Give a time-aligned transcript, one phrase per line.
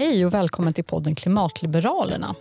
[0.00, 2.34] Hej och välkommen till podden Klimatliberalerna.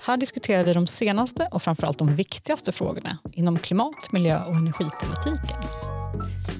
[0.00, 5.56] Här diskuterar vi de senaste och framförallt de viktigaste frågorna inom klimat, miljö och energipolitiken.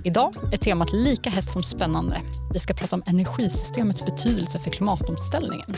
[0.05, 2.21] Idag är temat lika hett som spännande.
[2.53, 5.75] Vi ska prata om energisystemets betydelse för klimatomställningen.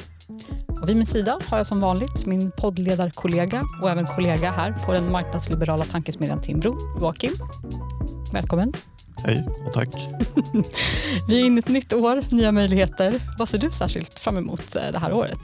[0.83, 4.93] Och vid min sida har jag som vanligt min poddledarkollega och även kollega här på
[4.93, 7.33] den marknadsliberala tankesmedjan Timbro, Joakim.
[8.33, 8.73] Välkommen.
[9.25, 9.89] Hej och tack.
[11.29, 13.23] Vi är inne i ett nytt år, nya möjligheter.
[13.39, 15.39] Vad ser du särskilt fram emot eh, det här året?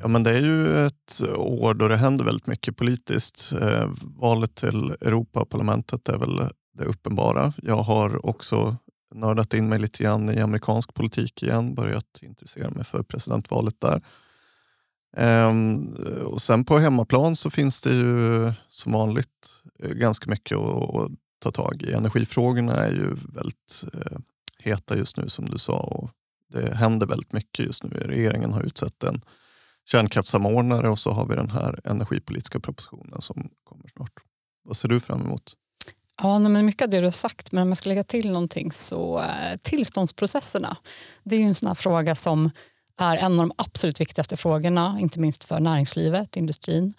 [0.00, 3.52] Ja, men det är ju ett år då det händer väldigt mycket politiskt.
[3.60, 6.36] Eh, valet till Europaparlamentet är väl
[6.78, 7.52] det uppenbara.
[7.62, 8.76] Jag har också
[9.14, 14.02] nördat in mig lite grann i amerikansk politik igen, börjat intressera mig för presidentvalet där.
[15.16, 15.94] Ehm,
[16.26, 21.50] och sen på hemmaplan så finns det ju som vanligt eh, ganska mycket att ta
[21.50, 21.92] tag i.
[21.92, 24.18] Energifrågorna är ju väldigt eh,
[24.58, 26.10] heta just nu som du sa och
[26.52, 27.90] det händer väldigt mycket just nu.
[27.90, 29.20] Regeringen har utsett en
[29.84, 34.12] kärnkraftssamordnare och så har vi den här energipolitiska propositionen som kommer snart.
[34.64, 35.54] Vad ser du fram emot?
[36.22, 38.72] Ja, men mycket av det du har sagt, men om jag ska lägga till någonting
[38.72, 40.76] så eh, tillståndsprocesserna.
[41.22, 42.50] Det är ju en sån fråga som
[42.96, 46.94] är en av de absolut viktigaste frågorna, inte minst för näringslivet, industrin.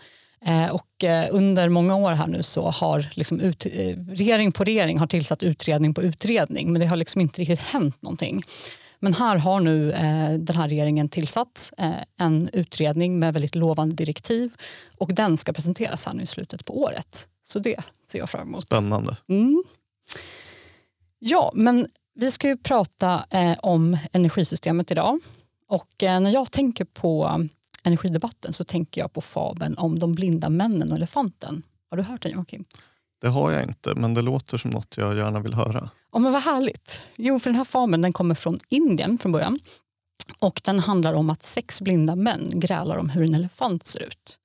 [0.45, 3.71] Eh, och eh, under många år här nu så har liksom ut, eh,
[4.09, 8.01] regering på regering har tillsatt utredning på utredning men det har liksom inte riktigt hänt
[8.01, 8.43] någonting.
[8.99, 9.91] Men här har nu
[10.39, 11.73] den här regeringen tillsatt
[12.19, 14.53] en utredning med väldigt lovande direktiv
[14.97, 17.27] och den ska presenteras här nu i slutet på året.
[17.43, 18.63] Så det ser jag fram emot.
[18.63, 19.17] Spännande.
[19.29, 19.63] Mm.
[21.19, 23.25] Ja, men vi ska ju prata
[23.59, 25.19] om energisystemet idag.
[25.67, 27.47] Och när jag tänker på
[27.87, 31.63] energidebatten så tänker jag på fabeln om de blinda männen och elefanten.
[31.89, 32.65] Har du hört den Joakim?
[33.21, 35.89] Det har jag inte, men det låter som något jag gärna vill höra.
[36.13, 37.01] Ja, men vad härligt.
[37.15, 39.59] Jo, för den här fabeln den kommer från Indien från början.
[40.39, 44.39] Och Den handlar om att sex blinda män grälar om hur en elefant ser ut.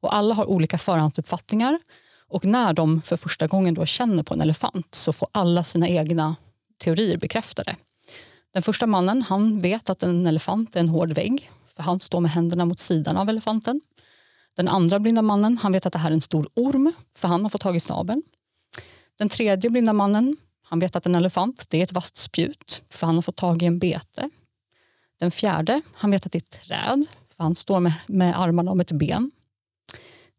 [0.00, 1.78] Och Alla har olika förhandsuppfattningar.
[2.28, 5.88] Och när de för första gången då känner på en elefant så får alla sina
[5.88, 6.36] egna
[6.78, 7.76] teorier bekräftade.
[8.52, 12.20] Den första mannen han vet att en elefant är en hård vägg för han står
[12.20, 13.80] med händerna mot sidan av elefanten.
[14.56, 17.42] Den andra blinda mannen han vet att det här är en stor orm, för han
[17.42, 18.22] har fått tag i snabeln.
[19.18, 23.06] Den tredje blinda mannen han vet att en elefant det är ett vasst spjut, för
[23.06, 24.30] han har fått tag i en bete.
[25.20, 27.06] Den fjärde han vet att det är ett träd,
[27.36, 29.30] för han står med, med armarna om ett ben.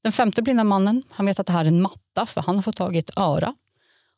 [0.03, 2.61] Den femte blinda mannen han vet att det här är en matta, för han har
[2.61, 3.55] fått tag i ett öra.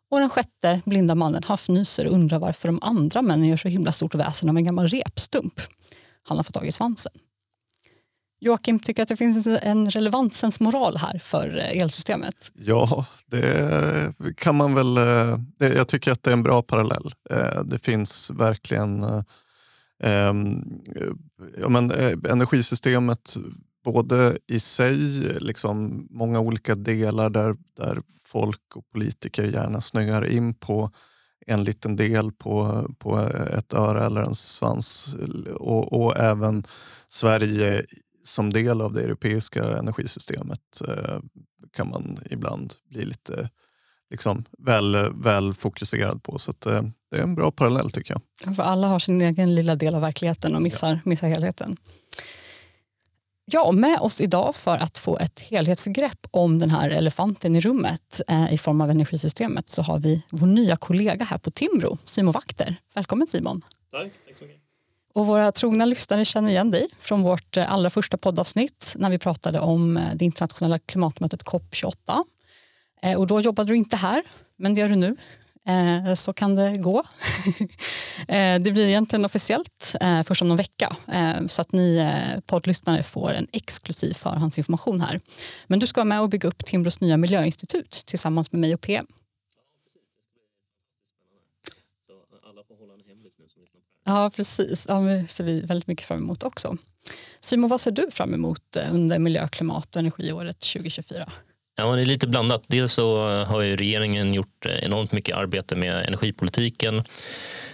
[0.09, 3.67] Och den sjätte blinda mannen han fnyser och undrar varför de andra männen gör så
[3.67, 5.61] himla stort väsen av en gammal repstump
[6.23, 7.11] han har fått tag i svansen.
[8.43, 12.51] Joakim, tycker att det finns en relevansens-moral här för eh, elsystemet?
[12.53, 14.97] Ja, det kan man väl.
[14.97, 17.13] Eh, jag tycker att det är en bra parallell.
[17.29, 19.03] Eh, det finns verkligen
[20.03, 20.63] ehm,
[21.57, 21.91] ja, men,
[22.29, 23.35] energisystemet
[23.83, 24.97] både i sig,
[25.39, 30.91] liksom många olika delar där, där folk och politiker gärna snöar in på
[31.51, 33.19] en liten del på, på
[33.57, 35.16] ett öra eller en svans
[35.53, 36.63] och, och även
[37.09, 37.85] Sverige
[38.23, 41.19] som del av det europeiska energisystemet eh,
[41.73, 43.50] kan man ibland bli lite
[44.09, 46.40] liksom, väl, väl fokuserad på.
[46.40, 48.56] Så eh, det är en bra parallell tycker jag.
[48.56, 51.00] För alla har sin egen lilla del av verkligheten och missar, ja.
[51.06, 51.78] missar helheten.
[53.46, 58.22] Ja, med oss idag för att få ett helhetsgrepp om den här elefanten i rummet
[58.28, 62.31] eh, i form av energisystemet så har vi vår nya kollega här på Timbro, Simon
[62.31, 62.75] Vakter.
[62.94, 63.62] Välkommen Simon.
[63.91, 64.62] Tack, tack så mycket.
[65.13, 69.19] Och våra trogna lyssnare känner igen dig från vårt eh, allra första poddavsnitt när vi
[69.19, 72.23] pratade om eh, det internationella klimatmötet COP28.
[73.02, 74.23] Eh, och då jobbade du inte här,
[74.56, 75.18] men det gör du nu
[75.71, 77.03] Eh, så kan det gå.
[78.27, 80.95] Eh, det blir egentligen officiellt eh, först om någon vecka
[81.47, 82.11] så att ni
[82.45, 85.19] poddlyssnare får en exklusiv förhandsinformation här.
[85.67, 88.81] Men du ska vara med och bygga upp Timbros nya miljöinstitut tillsammans med mig och
[88.81, 89.07] PM.
[94.05, 94.85] Ja, precis.
[94.89, 96.77] Ja, det ser vi väldigt mycket fram emot också.
[97.39, 101.31] Simon, vad ser du fram emot under miljö, klimat och energiåret 2024?
[101.81, 102.63] Ja, det är lite blandat.
[102.67, 107.03] Dels så har ju regeringen gjort eh, enormt mycket arbete med energipolitiken.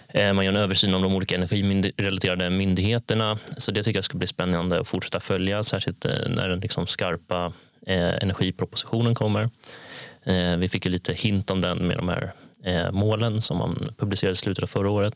[0.08, 3.38] Eh, man gör en översyn av de olika energirelaterade myndigheterna.
[3.58, 6.88] Så det tycker jag ska bli spännande att fortsätta följa, särskilt eh, när den liksom
[6.88, 7.54] skarpa
[8.22, 9.50] energipropositionen kommer.
[10.58, 12.32] Vi fick ju lite hint om den med de här
[12.92, 15.14] målen som man publicerade i slutet av förra året.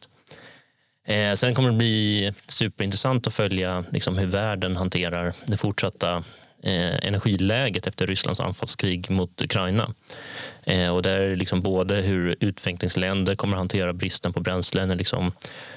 [1.36, 6.24] Sen kommer det bli superintressant att följa liksom hur världen hanterar det fortsatta
[6.64, 9.94] Eh, energiläget efter Rysslands anfallskrig mot Ukraina.
[10.64, 15.32] Eh, och där liksom både hur utvecklingsländer kommer att hantera bristen på bränsle när liksom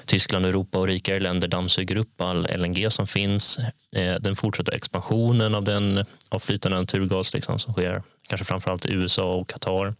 [0.05, 3.59] Tyskland, Europa och rikare länder dammsuger upp all LNG som finns.
[3.95, 8.93] Eh, den fortsatta expansionen av, den, av flytande naturgas liksom, som sker kanske framförallt i
[8.93, 9.95] USA och Qatar.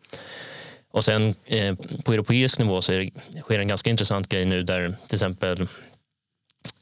[0.91, 3.11] Och sen eh, på europeisk nivå så det,
[3.41, 5.67] sker en ganska intressant grej nu där till exempel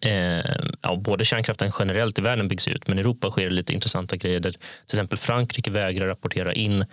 [0.04, 3.74] eh, ja, både kärnkraften generellt i världen byggs ut men i Europa sker det lite
[3.74, 4.60] intressanta grejer där till
[4.98, 6.86] exempel Frankrike vägrar rapportera in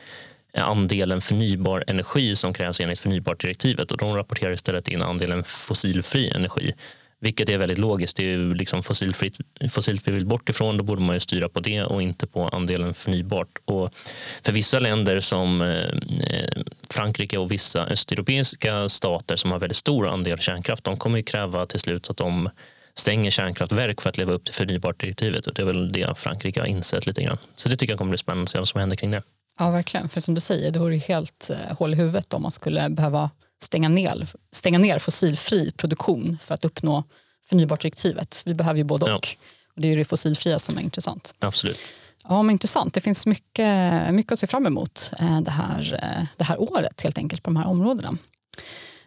[0.52, 6.30] eh, andelen förnybar energi som krävs enligt förnybartdirektivet och de rapporterar istället in andelen fossilfri
[6.30, 6.74] energi.
[7.22, 8.16] Vilket är väldigt logiskt.
[8.16, 9.38] Det är ju liksom fossilfritt,
[9.70, 10.76] fossilt vi vill bort ifrån.
[10.76, 13.58] Då borde man ju styra på det och inte på andelen förnybart.
[13.64, 13.94] Och
[14.42, 20.08] för vissa länder som eh, eh Frankrike och vissa östeuropeiska stater som har väldigt stor
[20.08, 22.50] andel kärnkraft, de kommer ju kräva till slut att de
[22.94, 25.46] stänger kärnkraftverk för att leva upp till förnybartdirektivet.
[25.46, 27.38] Och det är väl det Frankrike har insett lite grann.
[27.54, 29.22] Så det tycker jag kommer bli spännande att se vad som händer kring det.
[29.58, 30.08] Ja, verkligen.
[30.08, 33.30] För som du säger, det vore helt eh, hål i huvudet om man skulle behöva
[33.62, 37.04] stänga ner, stänga ner fossilfri produktion för att uppnå
[37.44, 38.42] förnybartdirektivet.
[38.44, 39.10] Vi behöver ju både och.
[39.10, 39.38] Ja.
[39.74, 41.34] och det är det fossilfria som är intressant.
[41.38, 41.80] Absolut.
[42.28, 42.94] Ja, men intressant.
[42.94, 47.00] Det finns mycket, mycket att se fram emot eh, det här, eh, det här året
[47.00, 48.18] helt enkelt på de här områdena.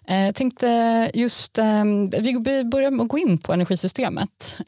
[0.07, 1.57] Jag eh, tänkte just,
[2.19, 4.61] vi börjar med att gå in på energisystemet.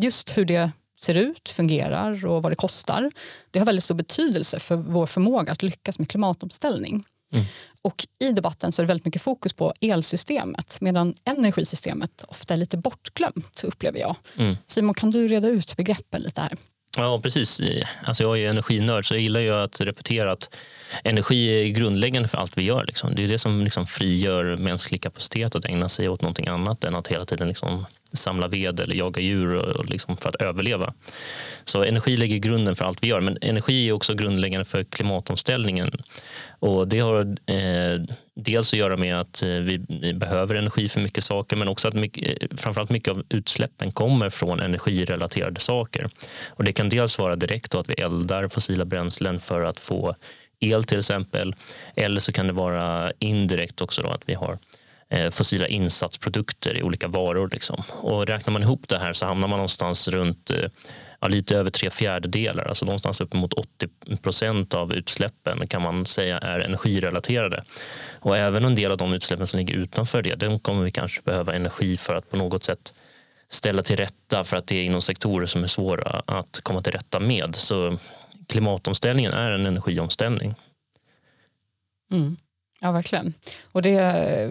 [0.00, 0.70] Just hur det
[1.00, 3.10] ser ut, fungerar och vad det kostar.
[3.50, 7.04] Det har väldigt stor betydelse för vår förmåga att lyckas med klimatomställning.
[7.34, 7.46] Mm.
[7.82, 12.58] Och I debatten så är det väldigt mycket fokus på elsystemet medan energisystemet ofta är
[12.58, 14.16] lite bortglömt upplever jag.
[14.36, 14.56] Mm.
[14.66, 16.56] Simon, kan du reda ut begreppen lite här?
[16.96, 17.60] Ja, precis.
[18.04, 20.56] Alltså jag är energinörd så jag gillar ju att repetera att
[21.04, 22.84] energi är grundläggande för allt vi gör.
[22.86, 23.14] Liksom.
[23.14, 26.94] Det är det som liksom frigör mänsklig kapacitet att ägna sig åt någonting annat än
[26.94, 30.94] att hela tiden liksom samla ved eller jaga djur och liksom för att överleva.
[31.64, 33.20] Så energi lägger grunden för allt vi gör.
[33.20, 35.90] Men energi är också grundläggande för klimatomställningen.
[36.58, 38.00] Och det har eh,
[38.34, 39.78] dels att göra med att eh, vi,
[40.14, 44.30] behöver energi för mycket saker men också att mycket, eh, framförallt mycket av utsläppen kommer
[44.30, 46.10] från energirelaterade saker.
[46.48, 50.14] Och det kan dels vara direkt att vi eldar fossila bränslen för att få
[50.60, 51.54] el till exempel.
[51.94, 54.69] Eller så kan det vara indirekt också att vi har Eh,
[55.12, 57.48] Eh, fossila insatsprodukter i olika varor.
[57.52, 57.82] Liksom.
[57.88, 60.70] Och räknar man ihop det här så hamnar man någonstans runt eh,
[61.20, 63.88] ja, lite över tre fjärdedelar, alltså någonstans uppemot 80
[64.22, 67.64] procent av utsläppen kan man säga är energirelaterade.
[68.18, 71.22] Och även en del av de utsläppen som ligger utanför det, den kommer vi kanske
[71.22, 72.94] behöva energi för att på något sätt
[73.48, 76.92] ställa till rätta för att det är inom sektorer som är svåra att komma till
[76.92, 77.54] rätta med.
[77.56, 77.98] Så
[78.46, 80.54] klimatomställningen är en energiomställning.
[82.12, 82.36] Mm.
[82.82, 83.34] Ja, verkligen.
[83.72, 84.50] Och det,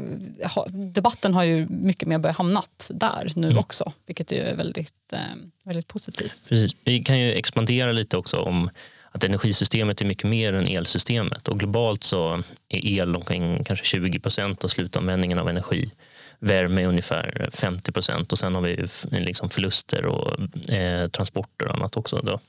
[0.71, 3.57] debatten har ju mycket mer börjat hamnat där nu mm.
[3.57, 5.19] också, vilket är väldigt, eh,
[5.63, 6.43] väldigt positivt.
[6.49, 6.77] Precis.
[6.83, 8.69] Vi kan ju expandera lite också om
[9.11, 14.19] att energisystemet är mycket mer än elsystemet och globalt så är el omkring kanske 20
[14.19, 15.91] procent av slutanvändningen av energi.
[16.39, 20.39] Värme är ungefär 50 procent och sen har vi liksom förluster och
[20.73, 22.21] eh, transporter och annat också.
[22.23, 22.39] Då.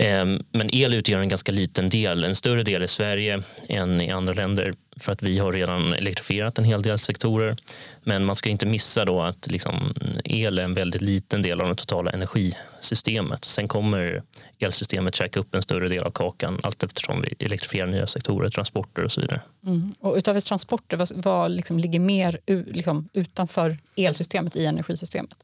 [0.00, 4.10] Ehm, men el utgör en ganska liten del, en större del i Sverige än i
[4.10, 7.56] andra länder för att vi har redan elektrifierat en hel del sektorer.
[8.02, 11.68] Men man ska inte missa då att liksom el är en väldigt liten del av
[11.68, 13.44] det totala energisystemet.
[13.44, 14.22] Sen kommer
[14.58, 19.04] elsystemet käka upp en större del av kakan allt eftersom vi elektrifierar nya sektorer, transporter
[19.04, 19.40] och så vidare.
[19.66, 19.88] Mm.
[20.00, 25.38] Och utöver transporter, vad, vad liksom ligger mer liksom, utanför elsystemet i energisystemet?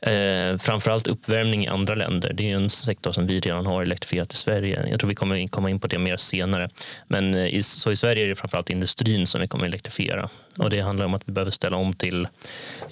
[0.00, 2.32] Eh, framförallt uppvärmning i andra länder.
[2.32, 4.88] Det är en sektor som vi redan har elektrifierat i Sverige.
[4.90, 6.70] Jag tror vi kommer komma in på det mer senare.
[7.06, 10.30] Men eh, i, så i Sverige är det framförallt industrin som vi kommer elektrifiera.
[10.58, 12.28] Och det handlar om att vi behöver ställa om till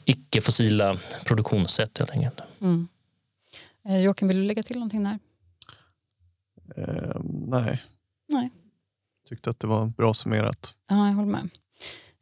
[0.04, 2.40] icke-fossila produktionssätt helt enkelt.
[2.60, 2.88] Mm.
[3.88, 5.18] Eh, Joakim, vill du lägga till någonting där?
[6.76, 7.82] Eh, nej.
[8.28, 8.50] nej.
[9.28, 10.74] Tyckte att det var bra summerat.
[10.88, 11.48] Ja, jag håller med.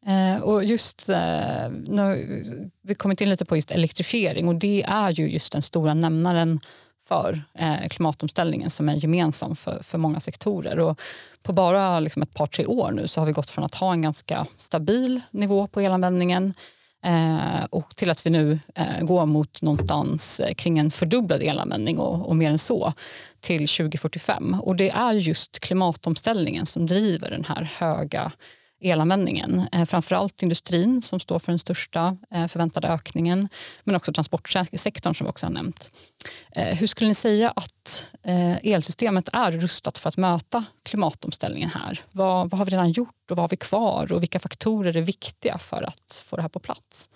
[0.07, 5.11] Eh, och just, eh, nu, vi kommit in lite på just elektrifiering och det är
[5.11, 6.61] ju just den stora nämnaren
[7.05, 10.79] för eh, klimatomställningen som är gemensam för, för många sektorer.
[10.79, 11.01] Och
[11.43, 13.93] på bara liksom ett par, tre år nu så har vi gått från att ha
[13.93, 16.55] en ganska stabil nivå på elanvändningen
[17.05, 21.99] eh, och till att vi nu eh, går mot någonstans eh, kring en fördubblad elanvändning
[21.99, 22.93] och, och mer än så
[23.41, 24.57] till 2045.
[24.61, 28.33] Och det är just klimatomställningen som driver den här höga
[28.85, 29.69] elanvändningen.
[29.73, 33.49] Eh, framförallt industrin som står för den största eh, förväntade ökningen
[33.85, 35.91] men också transportsektorn som vi också har nämnt.
[36.53, 42.01] Eh, hur skulle ni säga att eh, elsystemet är rustat för att möta klimatomställningen här?
[42.13, 45.03] Vad, vad har vi redan gjort och vad har vi kvar och vilka faktorer är
[45.03, 47.09] viktiga för att få det här på plats?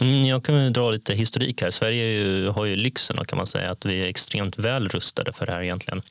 [0.00, 1.70] Mm, jag kan dra lite historik här.
[1.70, 5.46] Sverige ju, har ju lyxen kan man säga att vi är extremt väl rustade för
[5.46, 6.02] det här egentligen.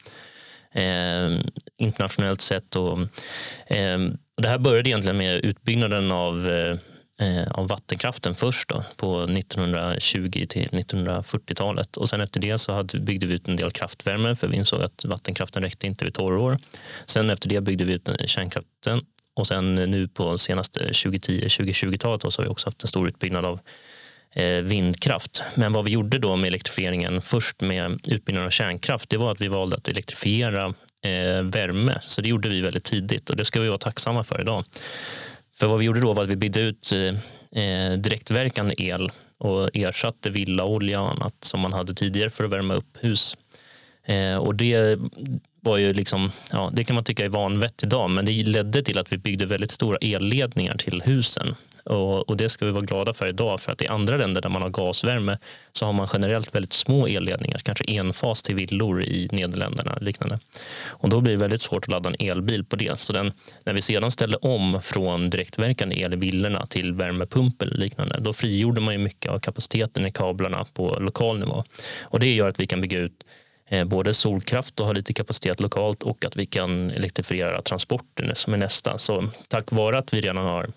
[0.73, 1.39] Eh,
[1.77, 2.75] internationellt sett.
[2.75, 2.99] Och,
[3.67, 3.99] eh,
[4.41, 6.49] det här började egentligen med utbyggnaden av,
[7.19, 11.97] eh, av vattenkraften först då, på 1920 till 1940-talet.
[11.97, 14.81] Och sen efter det så hade, byggde vi ut en del kraftvärme för vi insåg
[14.81, 16.57] att vattenkraften räckte inte vid torrår.
[17.05, 19.01] Sen efter det byggde vi ut eh, kärnkraften
[19.33, 23.59] och sen nu på senaste 2010-2020-talet så har vi också haft en stor utbyggnad av
[24.35, 25.43] Eh, vindkraft.
[25.55, 29.41] Men vad vi gjorde då med elektrifieringen först med utbyggnaden av kärnkraft det var att
[29.41, 30.65] vi valde att elektrifiera
[31.01, 31.99] eh, värme.
[32.01, 34.65] Så det gjorde vi väldigt tidigt och det ska vi vara tacksamma för idag.
[35.57, 36.91] För vad vi gjorde då var att vi byggde ut
[37.51, 42.73] eh, direktverkande el och ersatte villaolja och annat som man hade tidigare för att värma
[42.73, 43.37] upp hus.
[44.39, 44.99] och det
[45.61, 48.97] var ju liksom, ja, det kan man tycka är vanvett idag, men det ledde till
[48.97, 51.55] att vi byggde väldigt stora elledningar till husen.
[51.89, 54.49] Och, och, det ska vi vara glada för idag, för att i andra länder där
[54.49, 55.37] man har gasvärme
[55.71, 60.39] så har man generellt väldigt små elledningar, kanske enfas till villor i Nederländerna och liknande.
[60.87, 62.99] Och då blir det väldigt svårt att ladda en elbil på det.
[62.99, 63.31] Så den,
[63.63, 68.33] när vi sedan ställde om från direktverkande el i villorna till värmepump eller liknande, då
[68.33, 71.63] frigjorde man ju mycket av kapaciteten i kablarna på lokal nivå.
[72.01, 73.23] Och det gör att vi kan bygga ut
[73.69, 78.53] eh, både solkraft och ha lite kapacitet lokalt och att vi kan elektrifiera transporten som
[78.53, 78.97] är nästa.
[78.97, 80.69] Så tack vare att vi redan har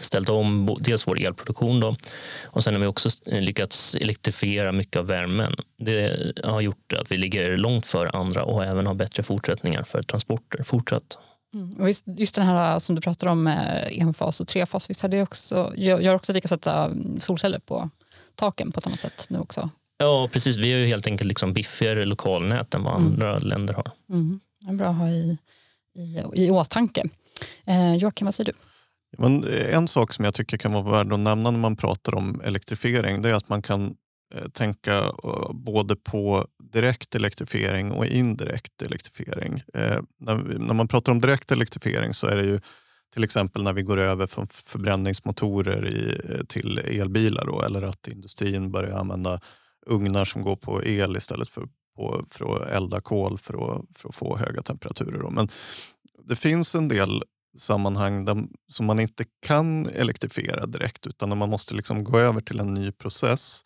[0.00, 1.96] ställt om dels vår elproduktion då,
[2.44, 5.56] och sen har vi också lyckats elektrifiera mycket av värmen.
[5.78, 10.02] Det har gjort att vi ligger långt före andra och även har bättre fortsättningar för
[10.02, 11.18] transporter fortsatt.
[11.54, 11.70] Mm.
[11.80, 15.08] Och just, just den här som du pratar om med enfas och trefas, visst har
[15.08, 17.90] det också, gör också att vi kan sätta solceller på
[18.34, 19.70] taken på ett annat sätt nu också?
[19.98, 20.56] Ja, precis.
[20.56, 23.06] Vi har ju helt enkelt liksom biffigare lokalnät än vad mm.
[23.06, 23.90] andra länder har.
[24.10, 24.40] Mm.
[24.60, 25.38] Det är bra att ha i,
[25.94, 27.04] i, i åtanke.
[27.64, 28.58] Eh, Joakim, vad säger du?
[29.18, 32.14] Men eh, en sak som jag tycker kan vara värd att nämna när man pratar
[32.14, 33.96] om elektrifiering det är att man kan
[34.34, 39.62] eh, tänka eh, både på direkt elektrifiering och indirekt elektrifiering.
[40.18, 42.60] När, man pratar om direkt elektrifiering så är det ju
[43.14, 48.72] till exempel när vi går över från förbränningsmotorer i, till elbilar då, eller att industrin
[48.72, 49.40] börjar använda
[49.86, 54.08] ugnar som går på el istället för, på, för att elda kol för att, för
[54.08, 55.18] att få höga temperaturer.
[55.18, 55.30] Då.
[55.30, 55.48] Men
[56.24, 57.22] det finns en del
[57.56, 58.36] sammanhang där,
[58.68, 62.92] som man inte kan elektrifiera direkt utan man måste liksom gå över till en ny
[62.92, 63.64] process.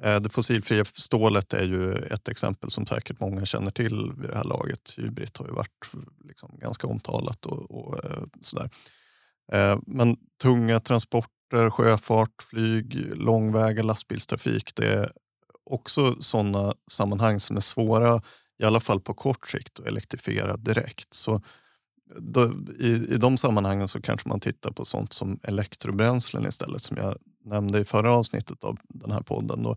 [0.00, 4.36] Eh, det fossilfria stålet är ju ett exempel som säkert många känner till vid det
[4.36, 4.94] här laget.
[4.96, 5.92] Hybrid har ju varit
[6.24, 8.70] liksom ganska omtalat och, och eh, sådär.
[9.52, 15.12] Eh, men tunga transporter, sjöfart, flyg, långväga lastbilstrafik, det är
[15.64, 18.22] också sådana sammanhang som är svåra,
[18.58, 21.14] i alla fall på kort sikt, att elektrifiera direkt.
[21.14, 21.42] Så
[22.16, 26.96] då, i, I de sammanhangen så kanske man tittar på sånt som elektrobränslen istället, som
[26.96, 29.62] jag nämnde i förra avsnittet av den här podden.
[29.62, 29.76] Då,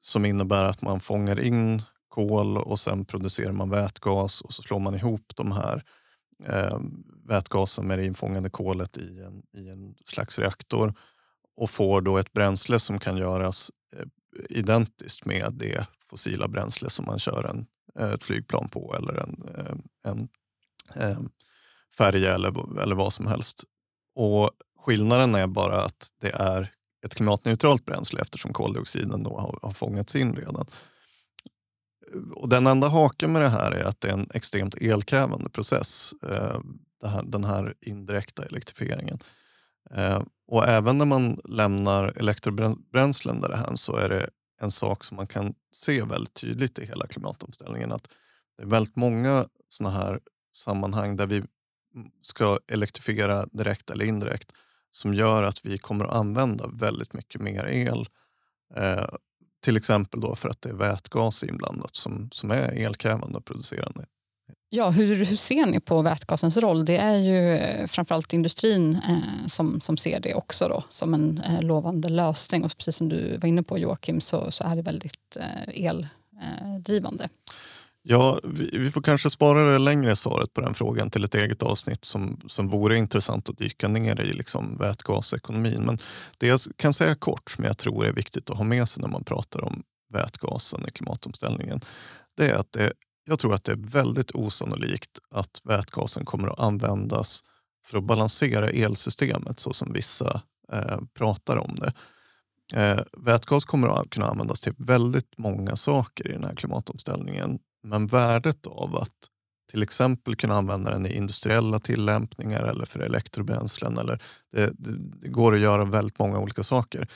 [0.00, 4.78] som innebär att man fångar in kol och sen producerar man vätgas och så slår
[4.78, 5.84] man ihop de här
[6.46, 6.80] eh,
[7.28, 10.94] vätgasen med det infångade kolet i en, i en slags reaktor
[11.56, 14.06] och får då ett bränsle som kan göras eh,
[14.48, 17.66] identiskt med det fossila bränsle som man kör en,
[17.98, 19.74] eh, ett flygplan på eller en, eh,
[20.10, 20.28] en,
[20.94, 21.18] en eh,
[21.96, 23.64] färja eller, eller vad som helst.
[24.14, 26.72] Och Skillnaden är bara att det är
[27.04, 30.66] ett klimatneutralt bränsle eftersom koldioxiden då har, har fångats in redan.
[32.34, 36.14] Och den enda haken med det här är att det är en extremt elkrävande process,
[36.22, 36.60] eh,
[37.04, 39.18] här, den här indirekta elektrifieringen.
[39.90, 44.30] Eh, och även när man lämnar elektrobränslen därhän så är det
[44.60, 47.92] en sak som man kan se väldigt tydligt i hela klimatomställningen.
[47.92, 48.08] Att
[48.56, 50.20] det är väldigt många sådana här
[50.56, 51.42] sammanhang där vi
[52.22, 54.52] ska elektrifiera direkt eller indirekt
[54.92, 58.08] som gör att vi kommer att använda väldigt mycket mer el.
[58.76, 59.06] Eh,
[59.64, 64.04] till exempel då för att det är vätgas inblandat som, som är elkrävande och producerande.
[64.72, 66.84] Ja, hur, hur ser ni på vätgasens roll?
[66.84, 71.38] Det är ju eh, framförallt industrin eh, som, som ser det också då, som en
[71.38, 72.64] eh, lovande lösning.
[72.64, 77.24] Och precis som du var inne på Joakim så, så är det väldigt eh, eldrivande.
[77.24, 77.30] Eh,
[78.02, 81.62] Ja, vi, vi, får kanske spara det längre svaret på den frågan till ett eget
[81.62, 85.82] avsnitt som, som vore intressant att dyka ner i liksom vätgasekonomin.
[85.82, 85.98] Men
[86.38, 89.08] det jag kan säga kort, som jag tror är viktigt att ha med sig när
[89.08, 91.80] man pratar om vätgasen i klimatomställningen,
[92.36, 92.92] det är att det
[93.24, 97.44] jag tror att det är väldigt osannolikt att vätgasen kommer att användas
[97.86, 100.42] för att balansera elsystemet så som vissa
[100.72, 101.92] eh, pratar om det.
[102.72, 107.58] Eh, vätgas kommer att kunna användas till väldigt många saker i den här klimatomställningen.
[107.82, 109.28] Men värdet av att
[109.70, 113.98] till exempel kunna använda den i industriella tillämpningar eller för elektrobränslen.
[113.98, 114.22] Eller
[114.52, 117.08] det, det, det går att göra väldigt många olika saker.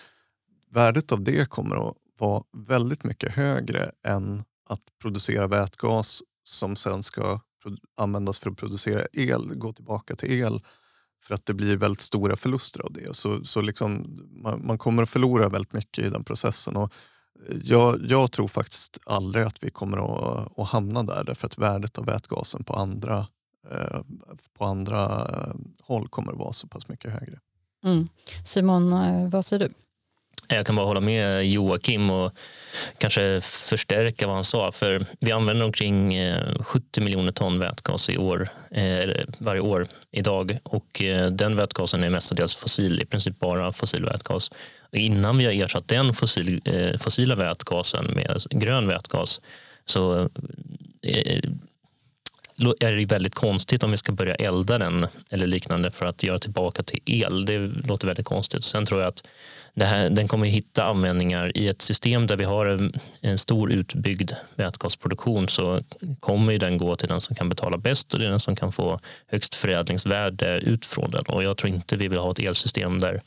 [0.70, 7.02] värdet av det kommer att vara väldigt mycket högre än att producera vätgas som sen
[7.02, 7.40] ska
[7.96, 10.60] användas för att producera el, gå tillbaka till el
[11.22, 13.16] för att det blir väldigt stora förluster av det.
[13.16, 16.76] Så, så liksom, man, man kommer att förlora väldigt mycket i den processen.
[16.76, 16.92] Och
[17.64, 21.98] jag, jag tror faktiskt aldrig att vi kommer att, att hamna där därför att värdet
[21.98, 23.26] av vätgasen på andra,
[23.70, 24.00] eh,
[24.58, 27.40] på andra eh, håll kommer att vara så pass mycket högre.
[27.84, 28.08] Mm.
[28.44, 29.74] Simon, eh, vad säger du?
[30.48, 32.32] Jag kan bara hålla med Joakim och
[32.98, 34.72] kanske förstärka vad han sa.
[34.72, 39.86] För vi använder omkring eh, 70 miljoner ton vätgas i år, eh, eller varje år
[40.10, 44.50] idag och eh, den vätgasen är mestadels fossil, i princip bara fossil vätgas.
[44.92, 46.60] innan vi har ersatt den fossil,
[46.98, 49.40] fossila vätgasen med grön vätgas
[49.86, 50.30] så
[52.80, 56.38] är det väldigt konstigt om vi ska börja elda den eller liknande för att göra
[56.38, 57.44] tillbaka till el.
[57.44, 58.64] Det låter väldigt konstigt.
[58.64, 59.26] Sen tror jag att
[59.74, 63.72] det här, den kommer hitta användningar i ett system där vi har en, en stor
[63.72, 65.80] utbyggd vätgasproduktion så
[66.20, 68.72] kommer den gå till den som kan betala bäst och det är den som kan
[68.72, 71.24] få högst förädlingsvärde ut från den.
[71.24, 73.22] Och jag tror inte vi vill ha ett elsystem där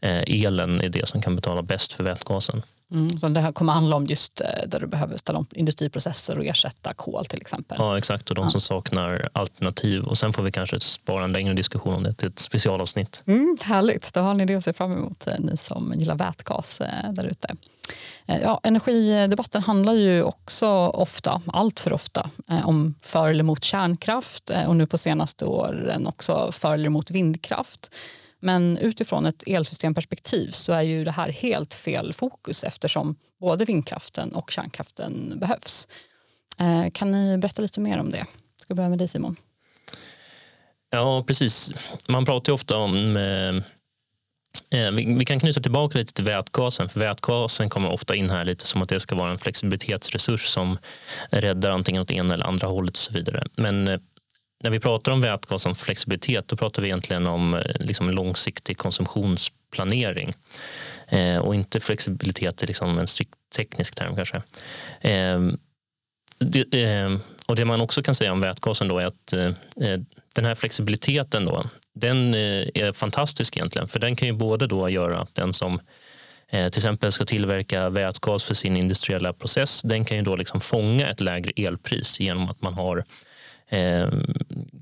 [0.00, 2.62] eh, elen är det som kan betala bäst för vätgasen.
[2.92, 6.38] Mm, så det här kommer handla om just eh, där du behöver ställa om industriprocesser
[6.38, 7.76] och ersätta kol till exempel.
[7.80, 8.50] Ja exakt och de ja.
[8.50, 12.28] som saknar alternativ och sen får vi kanske spara en längre diskussion om det till
[12.28, 13.22] ett specialavsnitt.
[13.26, 16.80] Mm, härligt, då har ni det att se fram emot eh, ni som gillar vätgas
[16.80, 17.54] eh, där ute.
[18.26, 22.30] Ja, energidebatten handlar ju också ofta, allt för ofta,
[22.64, 27.90] om för eller mot kärnkraft och nu på senaste åren också för eller mot vindkraft.
[28.46, 34.32] Men utifrån ett elsystemperspektiv så är ju det här helt fel fokus eftersom både vindkraften
[34.34, 35.88] och kärnkraften behövs.
[36.58, 38.18] Eh, kan ni berätta lite mer om det?
[38.18, 38.26] Jag
[38.58, 39.36] ska börja med dig Simon.
[40.90, 41.74] Ja, precis.
[42.08, 47.00] Man pratar ju ofta om eh, eh, vi kan knyta tillbaka lite till vätgasen, för
[47.00, 50.78] vätgasen kommer ofta in här lite som att det ska vara en flexibilitetsresurs som
[51.30, 53.42] räddar antingen åt ena eller andra hållet och så vidare.
[53.56, 54.00] Men
[54.62, 58.76] när vi pratar om vätgas som flexibilitet då pratar vi egentligen om eh, liksom långsiktig
[58.76, 60.34] konsumtionsplanering
[61.08, 64.42] eh, och inte flexibilitet i liksom en strikt teknisk term kanske.
[65.00, 65.40] Eh,
[66.38, 70.00] det, eh, och det man också kan säga om vätgasen då är att eh, eh
[70.34, 74.88] den här flexibiliteten då, den eh, är fantastisk egentligen för den kan ju både då
[74.88, 75.80] göra att den som
[76.50, 81.06] till exempel ska tillverka vätgas för sin industriella process, den kan ju då liksom fånga
[81.06, 83.04] ett lägre elpris genom att man har
[83.70, 84.08] eh,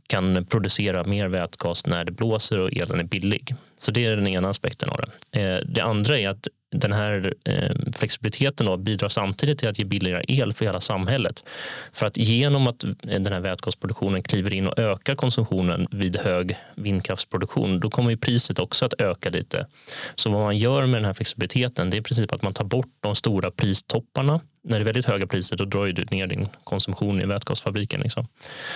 [0.07, 3.55] kan producera mer vätgas när det blåser och elen är billig.
[3.77, 5.41] Så det är den ena aspekten av det.
[5.41, 9.85] Eh, det andra är att den här eh, flexibiliteten då bidrar samtidigt till att ge
[9.85, 11.45] billigare el för hela samhället.
[11.93, 16.57] För att genom att eh, den här vätgasproduktionen kliver in och ökar konsumtionen vid hög
[16.75, 19.67] vindkraftsproduktion, då kommer ju priset också att öka lite.
[20.15, 22.65] Så vad man gör med den här flexibiliteten, det är i princip att man tar
[22.65, 26.49] bort de stora pristopparna när det är väldigt höga priser då drar du ner din
[26.65, 28.01] konsumtion i vätgasfabriken.
[28.01, 28.27] Liksom.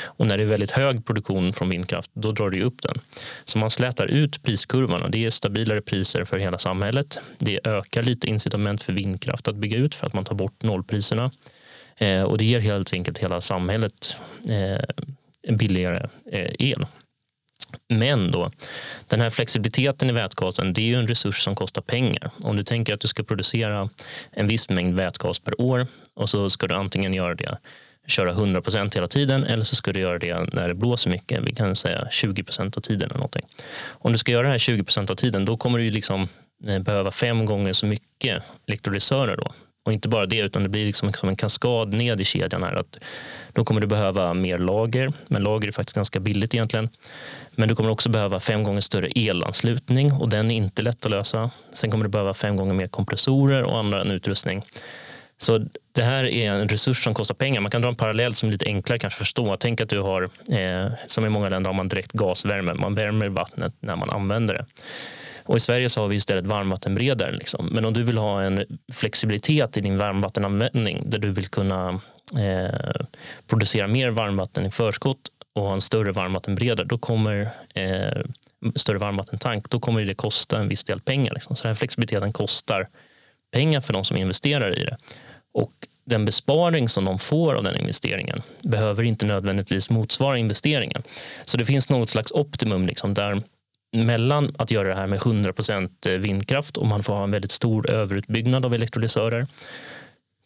[0.05, 3.01] Och när det är väldigt hög produktion från vindkraft då drar du upp den.
[3.45, 7.19] Så man slätar ut priskurvan och det är stabilare priser för hela samhället.
[7.39, 11.31] Det ökar lite incitament för vindkraft att bygga ut för att man tar bort nollpriserna.
[11.97, 14.17] Eh, och det ger helt enkelt hela samhället
[14.49, 16.87] eh, billigare eh, el.
[17.89, 18.51] Men då,
[19.09, 22.31] den här flexibiliteten i vätgasen det är ju en resurs som kostar pengar.
[22.43, 23.89] Om du tänker att du ska producera
[24.31, 27.59] en viss mängd vätgas per år och så ska du antingen göra det
[28.09, 31.41] köra 100% hela tiden eller så ska du göra det när det blåser mycket.
[31.43, 33.03] Vi kan säga 20% av tiden.
[33.03, 33.47] eller någonting.
[33.89, 36.29] Om du ska göra det här 20% av tiden då kommer du liksom
[36.67, 39.37] eh, behöva fem gånger så mycket elektrolysörer.
[39.37, 39.53] Då.
[39.85, 42.63] Och inte bara det, utan det blir liksom som en kaskad ned i kedjan.
[42.63, 42.75] här.
[42.75, 42.99] Att
[43.53, 46.89] då kommer du behöva mer lager, men lager är faktiskt ganska billigt egentligen.
[47.51, 51.11] Men du kommer också behöva fem gånger större elanslutning och den är inte lätt att
[51.11, 51.51] lösa.
[51.73, 54.65] Sen kommer du behöva fem gånger mer kompressorer och annan utrustning.
[55.39, 57.61] Så det här är en resurs som kostar pengar.
[57.61, 59.57] Man kan dra en parallell som är lite enklare kanske förstå.
[59.57, 62.75] Tänk att du har, eh, som i många länder har man direkt gasvärme.
[62.75, 64.67] Man värmer vattnet när man använder det.
[65.45, 67.33] Och I Sverige så har vi istället varmvattenberedare.
[67.33, 67.67] Liksom.
[67.67, 72.01] Men om du vill ha en flexibilitet i din varmvattenanvändning där du vill kunna
[72.37, 73.07] eh,
[73.47, 75.19] producera mer varmvatten i förskott
[75.55, 78.23] och ha en större varmvattenberedare, då kommer eh,
[78.75, 81.35] större varmvattentank, då kommer det kosta en viss del pengar.
[81.35, 81.57] Liksom.
[81.57, 82.89] Så den här flexibiliteten kostar
[83.53, 84.97] pengar för de som investerar i det.
[85.55, 85.73] Och
[86.05, 91.03] den besparing som de får av den investeringen behöver inte nödvändigtvis motsvara investeringen.
[91.45, 93.43] Så det finns något slags optimum liksom, där
[93.93, 97.51] mellan att göra det här med 100% eh, vindkraft och man får ha en väldigt
[97.51, 99.47] stor överutbyggnad av elektrolysörer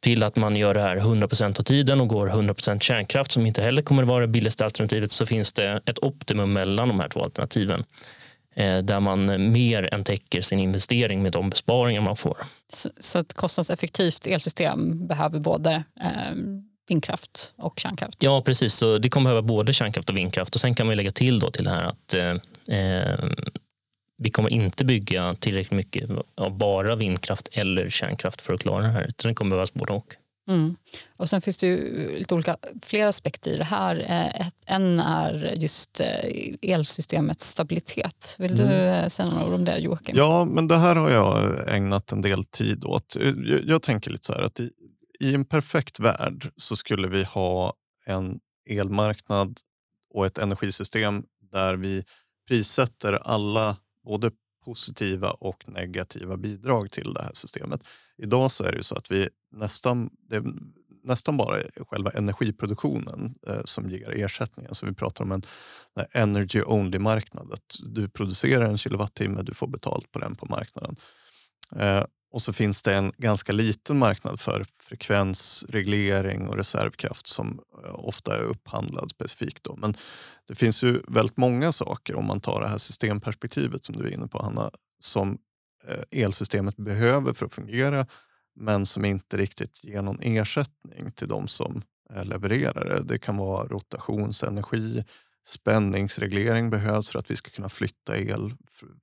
[0.03, 3.63] till att man gör det här 100% av tiden och går 100% kärnkraft som inte
[3.63, 7.09] heller kommer att vara det billigaste alternativet så finns det ett optimum mellan de här
[7.09, 7.85] två alternativen
[8.83, 12.37] där man mer än täcker sin investering med de besparingar man får.
[12.73, 16.35] Så, så ett kostnadseffektivt elsystem behöver både eh,
[16.89, 18.23] vindkraft och kärnkraft?
[18.23, 18.75] Ja, precis.
[18.75, 20.55] Så det kommer behöva både kärnkraft och vindkraft.
[20.55, 22.15] Och Sen kan man lägga till då till det här att
[22.69, 23.29] eh,
[24.19, 28.89] vi kommer inte bygga tillräckligt mycket av bara vindkraft eller kärnkraft för att klara det
[28.89, 29.07] här.
[29.09, 30.15] Utan det kommer behövas både och.
[30.49, 30.77] Mm.
[31.17, 33.97] Och sen finns det ju lite olika, flera aspekter i det här.
[34.09, 38.37] Eh, en är just eh, elsystemets stabilitet.
[38.39, 39.11] Vill du mm.
[39.11, 40.17] säga några ord om det Joakim?
[40.17, 43.17] Ja, men det här har jag ägnat en del tid åt.
[43.17, 44.71] Jag, jag tänker lite så här att i,
[45.21, 47.73] i en perfekt värld så skulle vi ha
[48.07, 49.59] en elmarknad
[50.11, 52.05] och ett energisystem där vi
[52.49, 54.31] prissätter alla både
[54.65, 57.81] positiva och negativa bidrag till det här systemet.
[58.19, 60.45] Idag så är det så att vi nästan, det är
[61.05, 64.75] nästan bara själva energiproduktionen eh, som ger ersättningen.
[64.75, 65.43] Så vi pratar om en
[66.13, 67.59] energy only-marknad.
[67.81, 70.97] Du producerar en kilowattimme, du får betalt på den på marknaden.
[71.77, 77.95] Eh, och så finns det en ganska liten marknad för frekvensreglering och reservkraft som eh,
[77.95, 79.65] ofta är upphandlad specifikt.
[79.65, 79.77] Då.
[79.77, 79.97] Men
[80.49, 84.15] det finns ju väldigt många saker om man tar det här systemperspektivet som du är
[84.15, 85.39] inne på Hanna, som
[85.89, 88.07] eh, elsystemet behöver för att fungera
[88.55, 91.83] men som inte riktigt ger någon ersättning till de som
[92.15, 93.03] eh, levererar det.
[93.03, 95.05] Det kan vara rotationsenergi,
[95.47, 98.55] spänningsreglering behövs för att vi ska kunna flytta el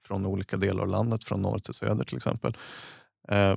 [0.02, 2.58] från olika delar av landet, från norr till söder till exempel.
[3.32, 3.56] Eh,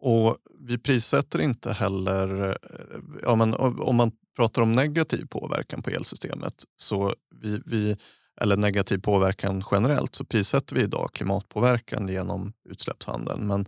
[0.00, 5.90] och vi prissätter inte heller, eh, ja, men om man pratar om negativ påverkan på
[5.90, 7.96] elsystemet, så vi, vi,
[8.40, 13.46] eller negativ påverkan generellt, så prissätter vi idag klimatpåverkan genom utsläppshandeln.
[13.46, 13.66] Men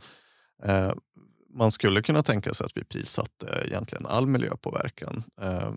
[0.62, 0.92] eh,
[1.55, 5.23] man skulle kunna tänka sig att vi prissatte egentligen all miljöpåverkan.
[5.40, 5.73] Eh,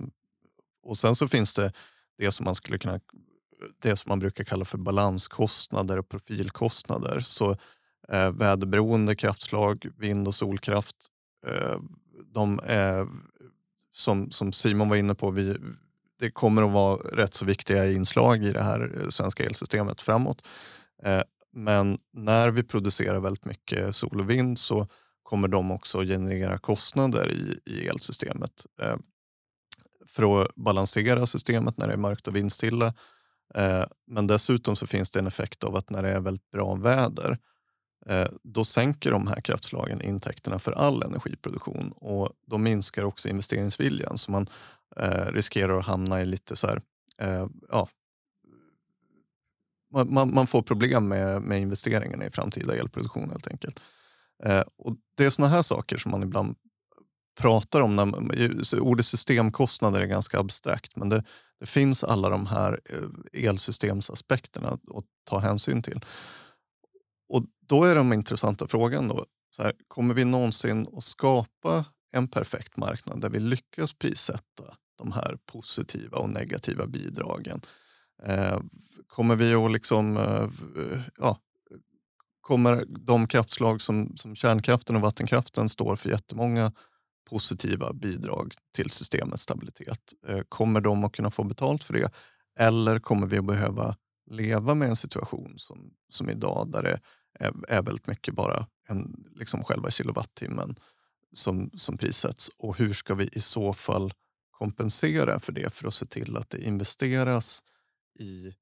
[0.83, 1.73] och sen så finns det
[2.17, 2.99] det som man skulle kunna
[3.81, 7.19] det som man brukar kalla för balanskostnader och profilkostnader.
[7.19, 7.57] Så
[8.09, 10.95] eh, väderberoende kraftslag, vind och solkraft.
[11.47, 11.79] Eh,
[12.33, 13.07] de är,
[13.93, 15.57] som, som Simon var inne på, vi,
[16.19, 20.47] det kommer att vara rätt så viktiga inslag i det här eh, svenska elsystemet framåt.
[21.03, 21.21] Eh,
[21.53, 24.87] men när vi producerar väldigt mycket sol och vind så
[25.23, 28.65] kommer de också generera kostnader i, i elsystemet.
[28.81, 28.95] Eh,
[30.07, 32.93] för att balansera systemet när det är mörkt och vindstilla.
[33.55, 36.75] Eh, men dessutom så finns det en effekt av att när det är väldigt bra
[36.75, 37.37] väder Eh,
[38.09, 44.17] Eh, då sänker de här kraftslagen intäkterna för all energiproduktion och då minskar också investeringsviljan.
[44.17, 44.49] Så man
[44.95, 46.81] eh, riskerar att hamna i lite så här,
[47.17, 47.89] eh, ja,
[49.91, 53.79] man, man, får problem med, med investeringarna i framtida elproduktion helt enkelt.
[54.43, 56.55] Eh, och det är såna här saker som man ibland
[57.39, 57.95] pratar om.
[57.95, 61.23] När, ordet systemkostnader är ganska abstrakt men det,
[61.59, 66.01] det finns alla de här eh, elsystemsaspekterna att ta hänsyn till.
[67.29, 72.27] Och då är den intressanta frågan då, så här, kommer vi någonsin att skapa en
[72.27, 74.63] perfekt marknad där vi lyckas prissätta
[74.97, 77.61] de här positiva och negativa bidragen?
[78.23, 78.59] Eh,
[79.07, 80.49] kommer vi att liksom, eh,
[81.17, 81.39] ja,
[82.41, 86.71] kommer de kraftslag som, som kärnkraften och vattenkraften står för jättemånga
[87.29, 90.13] positiva bidrag till systemets stabilitet.
[90.27, 92.13] Eh, kommer de att kunna få betalt för det?
[92.59, 96.99] Eller kommer vi att behöva leva med en situation som, som idag där det
[97.39, 100.75] är, är väldigt mycket bara en, liksom själva kilowattimmen
[101.33, 102.51] som, som prissätts.
[102.57, 104.13] Och hur ska vi i så fall
[104.51, 107.63] kompensera för det för att se till att det investeras
[108.19, 108.53] i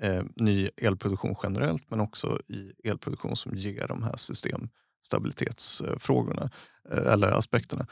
[0.00, 6.50] eh, ny elproduktion generellt men också i elproduktion som ger de här systemstabilitetsfrågorna
[6.90, 7.86] eh, eller aspekterna.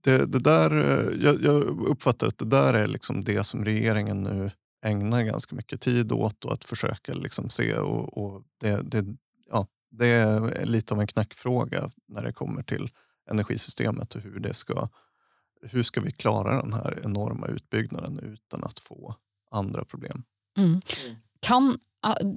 [0.00, 4.22] Det, det där, eh, jag, jag, uppfattar att det där är liksom det som regeringen
[4.22, 4.50] nu
[4.84, 7.74] ägnar ganska mycket tid åt och att försöka liksom se.
[7.74, 9.04] Och, och det, det,
[9.50, 12.90] ja, det är lite av en knäckfråga när det kommer till
[13.30, 14.88] energisystemet och hur det ska
[15.62, 19.14] hur ska vi klara den här enorma utbyggnaden utan att få
[19.50, 20.22] andra problem?
[20.56, 20.80] Mm.
[21.40, 21.78] Kan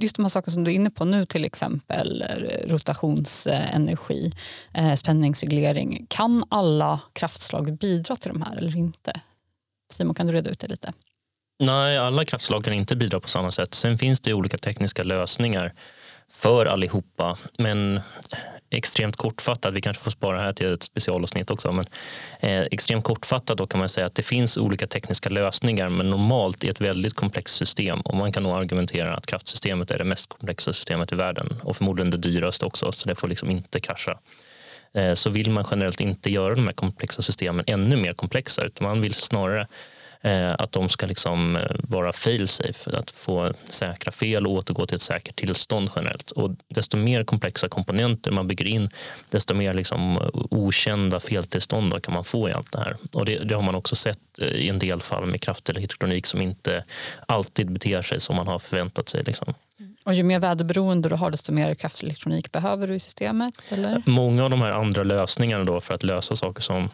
[0.01, 4.31] just de här sakerna som du är inne på nu, till exempel eh, rotationsenergi,
[4.73, 6.05] eh, spänningsreglering.
[6.09, 9.21] Kan alla kraftslag bidra till de här eller inte?
[9.93, 10.93] Simon, kan du reda ut det lite?
[11.63, 13.73] Nej, alla kraftslag kan inte bidra på samma sätt.
[13.73, 15.73] Sen finns det olika tekniska lösningar
[16.31, 17.37] för allihopa.
[17.57, 18.01] Men eh,
[18.69, 21.85] extremt kortfattat, vi kanske får spara här till ett specialavsnitt också, men
[22.39, 26.63] eh, extremt kortfattat då kan man säga att det finns olika tekniska lösningar men normalt
[26.63, 30.29] i ett väldigt komplext system och man kan nog argumentera att kraftsystemet är det mest
[30.29, 34.17] komplexa systemet i världen och förmodligen det dyraste också så det får liksom inte krascha.
[34.93, 38.87] Eh, så vill man generellt inte göra de här komplexa systemen ännu mer komplexa utan
[38.87, 39.67] man vill snarare
[40.57, 45.01] att de ska liksom eh, vara fail-safe, att få säkra fel och återgå till ett
[45.01, 46.31] säkert tillstånd generellt.
[46.31, 48.89] Och desto mer komplexa komponenter man bygger in,
[49.29, 52.97] desto mer liksom okända feltillstånd kan man få i allt det här.
[53.13, 56.41] Och det, det har man också sett eh, i en del fall med kraftelektronik som
[56.41, 56.83] inte
[57.25, 59.23] alltid beter sig som man har förväntat sig.
[59.23, 59.53] Liksom.
[60.03, 63.53] Och ju mer väderberoende du har, desto mer kraftelektronik behöver du i systemet?
[63.69, 64.03] Eller?
[64.05, 66.89] Många av de här andra lösningarna då för att lösa saker som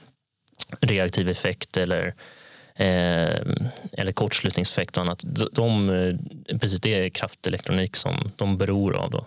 [0.81, 2.13] reaktiv effekt eller
[2.77, 3.39] eh,
[3.93, 5.23] eller kortslutningseffekt och annat.
[5.51, 9.11] De, eh, precis det är kraftelektronik som de beror av.
[9.11, 9.25] Då.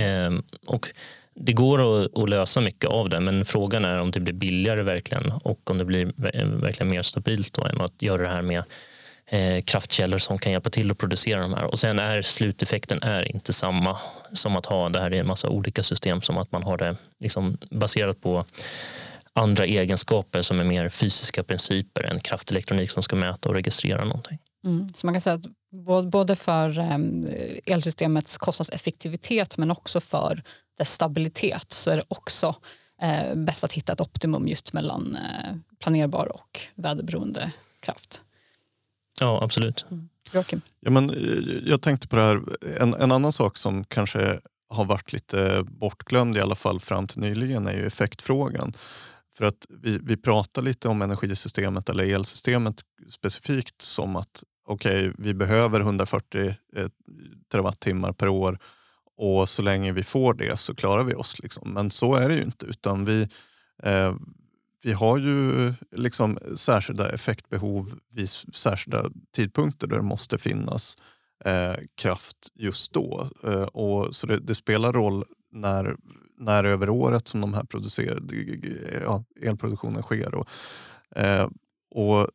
[0.00, 0.30] Eh,
[0.66, 0.88] och
[1.34, 4.82] det går att, att, lösa mycket av det men frågan är om det blir billigare
[4.82, 6.12] verkligen och om det blir
[6.60, 8.62] verkligen mer stabilt då, än att göra det här med
[9.26, 11.64] eh, kraftkällor som kan hjälpa till att producera de här.
[11.64, 13.96] Och sen är sluteffekten är inte samma
[14.32, 16.96] som att ha det här i en massa olika system som att man har det
[17.20, 18.44] liksom baserat på
[19.36, 24.38] andra egenskaper som är mer fysiska principer än kraftelektronik som ska mäta och registrera någonting.
[24.64, 24.88] Mm.
[24.94, 27.26] Så man kan säga att både för ehm,
[27.66, 30.42] elsystemets kostnadseffektivitet men också för
[30.78, 32.54] dess stabilitet så är det också
[33.02, 38.22] eh, bäst att hitta ett optimum just mellan eh, planerbar och väderberoende kraft.
[39.20, 39.86] Ja, absolut.
[39.90, 40.08] Mm.
[40.32, 40.60] Joakim?
[40.80, 42.42] Ja, men, eh, jag tänkte på det här,
[42.80, 47.20] en, en annan sak som kanske har varit lite bortglömd i alla fall fram till
[47.20, 48.72] nyligen är ju effektfrågan.
[49.36, 55.12] För att vi, vi pratar lite om energisystemet eller elsystemet specifikt som att okej, okay,
[55.18, 56.86] vi behöver 140 eh,
[57.52, 58.58] terawattimmar per år
[59.16, 61.42] och så länge vi får det så klarar vi oss.
[61.42, 61.72] Liksom.
[61.72, 63.28] Men så är det ju inte utan vi,
[63.82, 64.14] eh,
[64.82, 70.96] vi har ju liksom särskilda effektbehov vid särskilda tidpunkter där det måste finnas
[71.44, 73.30] eh, kraft just då.
[73.44, 75.96] Eh, och så det, det, spelar roll när
[76.38, 77.66] när över året som de här
[79.04, 80.34] ja, elproduktionen sker.
[80.34, 80.48] Och,
[81.16, 81.48] eh,
[81.90, 82.26] och eh,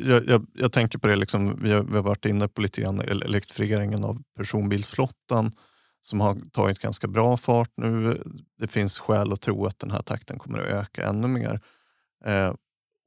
[0.00, 2.80] jag, jag, jag, tänker på det, liksom, vi, har, vi har varit inne på lite
[2.80, 5.52] grann elektrifieringen av personbilsflottan
[6.00, 8.22] som har tagit ganska bra fart nu.
[8.58, 11.60] Det finns skäl att tro att den här takten kommer att öka ännu mer.
[12.24, 12.54] Eh,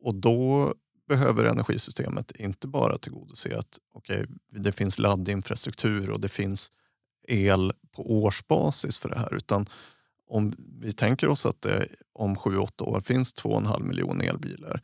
[0.01, 0.73] och då
[1.07, 6.71] behöver energisystemet inte bara tillgodose att okay, det finns laddinfrastruktur och det finns
[7.31, 9.33] el på årsbasis för det här.
[9.33, 9.69] Utan
[10.29, 14.81] om vi tänker oss att det om 7-8 år finns 2,5 miljoner elbilar.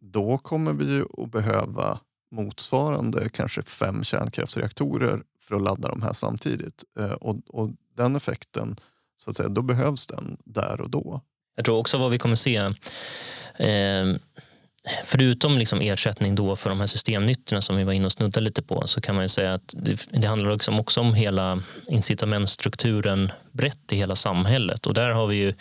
[0.00, 2.00] Då kommer vi att behöva
[2.30, 6.84] motsvarande kanske fem kärnkraftsreaktorer för att ladda de här samtidigt.
[6.98, 8.76] Eh, och, och den effekten,
[9.18, 11.20] så att säga, då behövs den där och då.
[11.56, 12.56] Jag tror också vad vi kommer se
[13.56, 14.16] eh,
[15.04, 18.62] förutom liksom ersättning då för de här systemnyttorna som vi var inne och snuddade lite
[18.62, 23.92] på så kan man säga att det, det handlar liksom också om hela incitamentstrukturen brett
[23.92, 24.86] i hela samhället.
[24.86, 25.54] Och där har vi ju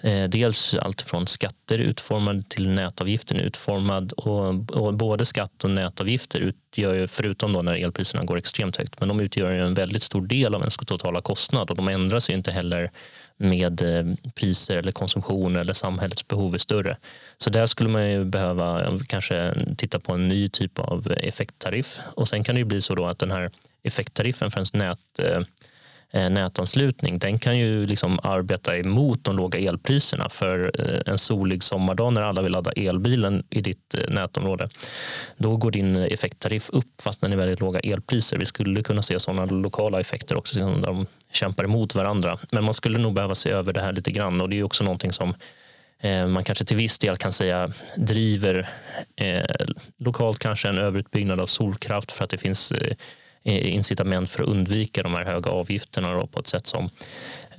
[0.00, 6.40] eh, dels allt från skatter utformade till nätavgiften utformad och, och, både skatt och nätavgifter
[6.40, 10.26] utgör ju, förutom då när elpriserna går extremt högt, men de utgör en väldigt stor
[10.26, 12.90] del av ens totala kostnad och de ändras ju inte heller
[13.38, 16.96] med eh, priser eller konsumtion eller samhällets behov är större.
[17.38, 22.28] Så där skulle man ju behöva kanske titta på en ny typ av effekttariff och
[22.28, 23.50] sen kan det ju bli så då att den här
[23.82, 25.40] effekttariffen för ens nät eh,
[26.10, 32.12] eh, nätanslutning den kan ju liksom arbeta emot de låga elpriserna för en solig sommardag
[32.12, 34.68] när alla vill ladda elbilen i ditt nätområde
[35.36, 38.38] då går din effekttariff upp fast den är väldigt låga elpriser.
[38.38, 42.38] Vi skulle kunna se sådana lokala effekter också där de kämpar emot varandra.
[42.50, 44.84] Men man skulle nog behöva se över det här lite grann och det är också
[44.84, 45.34] någonting som
[46.28, 48.68] man kanske till viss del kan säga driver
[49.16, 49.66] eh,
[49.98, 52.96] lokalt kanske en överutbyggnad av solkraft för att det finns eh,
[53.48, 56.90] Eh, incitament för att undvika de här höga avgifterna på ett sätt som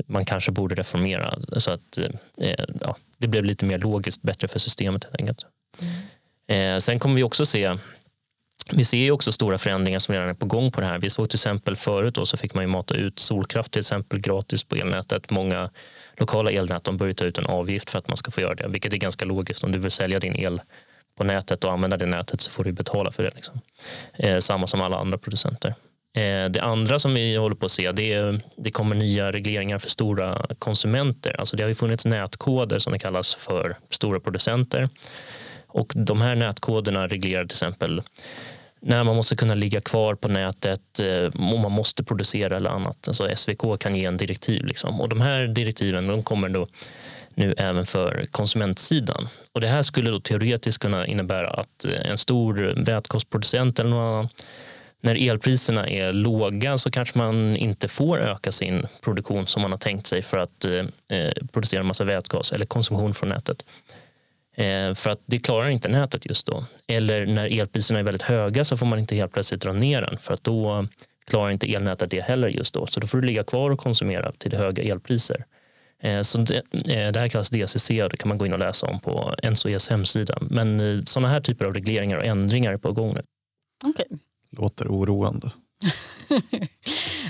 [0.05, 1.97] man kanske borde reformera så att
[2.41, 5.45] eh, ja, det blev lite mer logiskt bättre för systemet helt enkelt.
[6.47, 6.75] Mm.
[6.75, 7.77] Eh, sen kommer vi också se
[8.71, 10.99] vi ser ju också stora förändringar som redan är på gång på det här.
[10.99, 14.19] Vi såg till exempel förut då, så fick man ju mata ut solkraft till exempel
[14.19, 15.29] gratis på elnätet.
[15.29, 15.69] Många
[16.17, 18.67] lokala elnät de börjar ta ut en avgift för att man ska få göra det,
[18.67, 19.63] vilket är ganska logiskt.
[19.63, 20.62] Om du vill sälja din el
[21.17, 23.32] på nätet och använda det nätet så får du betala för det.
[23.36, 23.62] Liksom.
[24.13, 25.75] Eh, samma som alla andra producenter.
[26.15, 29.79] Eh, det andra som vi håller på att se det, är, det kommer nya regleringar
[29.79, 31.36] för stora konsumenter.
[31.39, 34.89] Alltså det har ju funnits nätkoder som det kallas för stora producenter.
[35.67, 38.01] Och de här nätkoderna reglerar till exempel
[38.82, 43.08] när man måste kunna ligga kvar på nätet eh, om man måste producera eller annat.
[43.08, 44.65] Alltså SVK kan ge en direktiv.
[44.65, 45.02] Liksom.
[45.02, 46.68] Och de här direktiven de kommer då
[47.36, 49.28] nu även för konsumentsidan.
[49.54, 54.13] Och det här skulle då teoretiskt kunna innebära att eh, en stor vätgasproducent eller någon
[54.13, 54.30] annan
[55.02, 59.80] när elpriserna är låga så kanske man inte får öka sin produktion som man har
[59.80, 63.65] tänkt sig för att eh, eh producera en massa vätgas eller konsumtion från nätet.
[64.60, 66.65] Eh, för att det klarar inte nätet just då.
[66.88, 70.17] Eller när elpriserna är väldigt höga så får man inte helt plötsligt dra ner den
[70.17, 70.88] för att då
[71.28, 72.88] klarar inte elnätet det heller just då.
[72.88, 75.45] Så då får du ligga kvar och konsumera till höga elpriser.
[76.04, 78.60] Eh, så det, eh, det här kallas DCC och det kan man gå in och
[78.60, 80.38] läsa om på NSOEs hemsida.
[80.41, 83.22] Men sådana här typer av regleringar och ändringar är på gång nu.
[83.89, 84.17] Okay.
[84.52, 85.52] Låter oroande.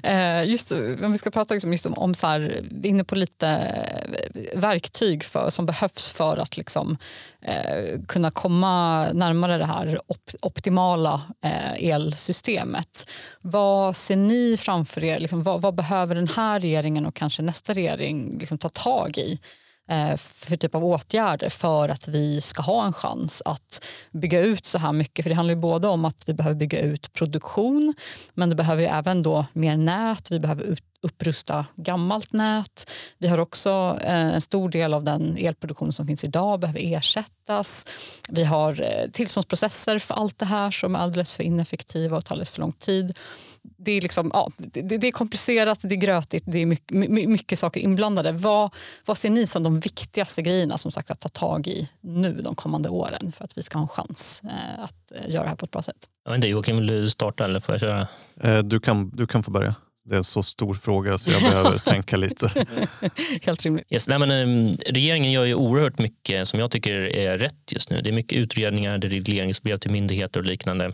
[0.03, 3.03] Eh, just om vi ska prata liksom just om, om så här, vi är inne
[3.03, 6.97] på lite eh, verktyg för, som behövs för att liksom,
[7.41, 13.11] eh, kunna komma närmare det här op optimala eh, elsystemet.
[13.41, 15.19] Vad ser ni framför er?
[15.19, 19.39] Liksom, vad, vad, behöver den här regeringen och kanske nästa regering liksom, ta tag i?
[19.89, 24.65] Eh, för typ av åtgärder för att vi ska ha en chans att bygga ut
[24.65, 25.23] så här mycket.
[25.25, 27.93] För Det handlar ju både om att vi behöver bygga ut produktion
[28.33, 32.91] men det behöver även då mer nät, vi behöver ut, upprusta gammalt nät.
[33.17, 37.87] Vi har också eh, en stor del av den elproduktion som finns idag behöver ersättas.
[38.29, 42.35] Vi har eh, tillståndsprocesser för allt det här som är alldeles för ineffektiva och tar
[42.35, 43.17] alldeles för lång tid
[43.61, 46.97] det, är liksom, ja, det, det, är komplicerat, det är grötigt, det är mycket,
[47.29, 48.31] mycket saker inblandade.
[48.31, 48.73] Vad,
[49.05, 52.55] vad ser ni som de viktigaste grejerna som sagt att ta tag i nu de
[52.55, 55.55] kommande åren för att vi ska ha en chans eh, att eh, göra det här
[55.55, 56.09] på ett bra sätt?
[56.25, 58.07] Jag vet inte, Joakim, vill du starta eller får jag köra?
[58.41, 59.75] Eh, du, kan, du kan få börja.
[60.03, 62.51] Det är en så stor fråga så jag behöver tänka lite.
[63.41, 63.85] Helt rimligt.
[63.89, 67.89] Yes, nej, men, um, regeringen gör ju oerhört mycket som jag tycker är rätt just
[67.89, 68.01] nu.
[68.01, 70.93] Det är mycket utredningar, det är regleringsbrev till myndigheter och liknande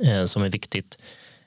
[0.00, 0.98] eh, som är viktigt.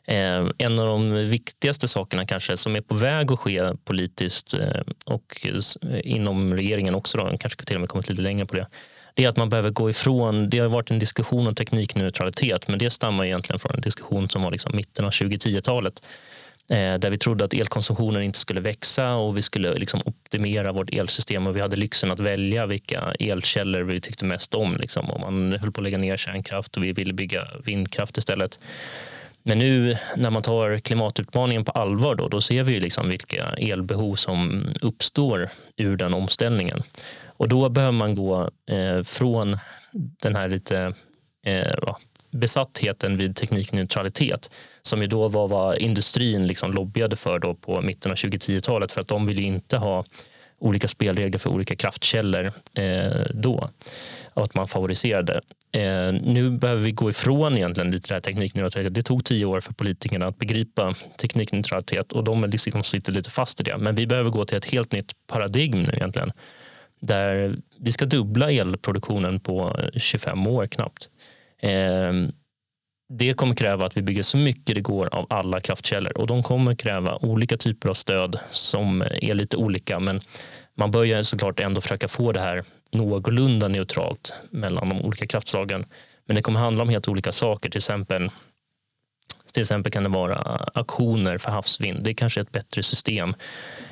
[0.08, 4.82] Eh, en av de viktigaste sakerna kanske som är på väg att ske politiskt eh,
[5.06, 5.48] och
[5.82, 8.68] eh, inom regeringen också, då, kanske till och med kommit lite längre på det,
[9.14, 12.80] det är att man behöver gå ifrån, det har varit en diskussion om teknikneutralitet men
[12.80, 16.04] det stammar egentligen från en diskussion som var liksom mitten av 2010-talet
[16.68, 21.48] där vi trodde att elkonsumtionen inte skulle växa och vi skulle liksom optimera vårt elsystem
[21.48, 24.78] och vi hade lyxen att välja vilka elkällor vi tyckte mest om.
[24.78, 25.10] Liksom.
[25.10, 28.60] Och man höll på att lägga ner kärnkraft och vi ville bygga vindkraft istället.
[29.48, 34.16] Men nu när man tar klimatutmaningen på allvar då, då ser vi liksom vilka elbehov
[34.16, 36.84] som uppstår ur den omställningen.
[37.26, 39.58] Och då behöver man gå eh, från
[39.94, 40.94] den här lite
[41.46, 41.96] eh,
[42.32, 44.50] besattheten vid teknikneutralitet
[44.82, 49.02] som ju då var vad industrin liksom lobbyade för då på mitten av 2010-talet för
[49.02, 50.06] att de ville inte ha
[50.60, 53.70] olika spelregler för olika kraftkällor eh, då
[54.34, 55.42] och att man favoriserade.
[55.76, 58.94] Eh, nu behöver vi gå ifrån egentligen lite det här teknikneutralitet.
[58.94, 63.62] Det tog tio år för politikerna att begripa teknikneutralitet och de liksom sitter lite fast
[63.62, 63.78] i det.
[63.78, 66.32] Men vi behöver gå till ett helt nytt paradigm nu egentligen
[67.00, 71.10] där vi ska dubbla elproduktionen på eh, 25 år knappt.
[71.62, 72.14] Eh,
[73.10, 76.44] det kommer kräva att vi bygger så mycket det går av alla kraftkällor och de
[76.44, 80.20] kommer kräva olika typer av stöd som är lite olika men
[80.78, 82.64] man bör såklart ändå försöka få det här
[82.98, 85.86] någorlunda neutralt mellan de olika kraftslagen.
[86.26, 87.70] Men det kommer handla om helt olika saker.
[87.70, 88.32] Till exempel,
[89.54, 90.36] till exempel kan det vara
[90.74, 92.04] aktioner för havsvind.
[92.04, 93.36] Det är kanske ett bättre system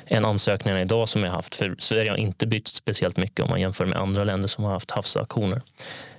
[0.06, 1.54] än ansökningarna idag som vi har haft.
[1.54, 4.72] För Sverige har inte bytt speciellt mycket om man jämför med andra länder som har
[4.72, 5.62] haft havsaktioner.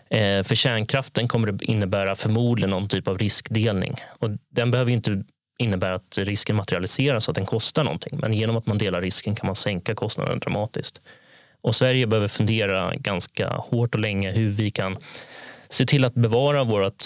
[0.10, 3.96] Eh, för kärnkraften kommer det innebära förmodligen någon typ av riskdelning.
[4.20, 5.24] Och den behöver inte
[5.58, 8.20] innebära att risken materialiseras så att den kostar någonting.
[8.22, 11.02] Men genom att man delar risken kan man sänka kostnaden dramatiskt.
[11.66, 14.98] Och Sverige behöver fundera ganska hårt och länge hur vi kan
[15.70, 17.04] se till att bevara vårt,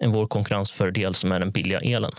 [0.00, 2.12] vår konkurrensfördel som är den billiga elen.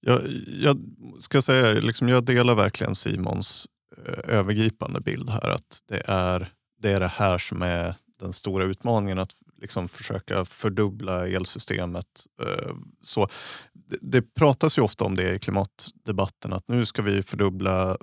[0.00, 0.78] Jag, jag
[1.20, 3.66] ska säga, liksom jag delar verkligen Simons
[4.06, 5.50] eh, övergripande bild här.
[5.50, 6.48] Att det är,
[6.82, 9.18] det är det här som är den stora utmaningen.
[9.18, 12.26] Att liksom försöka fördubbla elsystemet.
[12.42, 13.28] Eh, så
[13.72, 16.52] det, det, pratas ju ofta om det i klimatdebatten.
[16.52, 17.98] Att nu ska vi fördubbla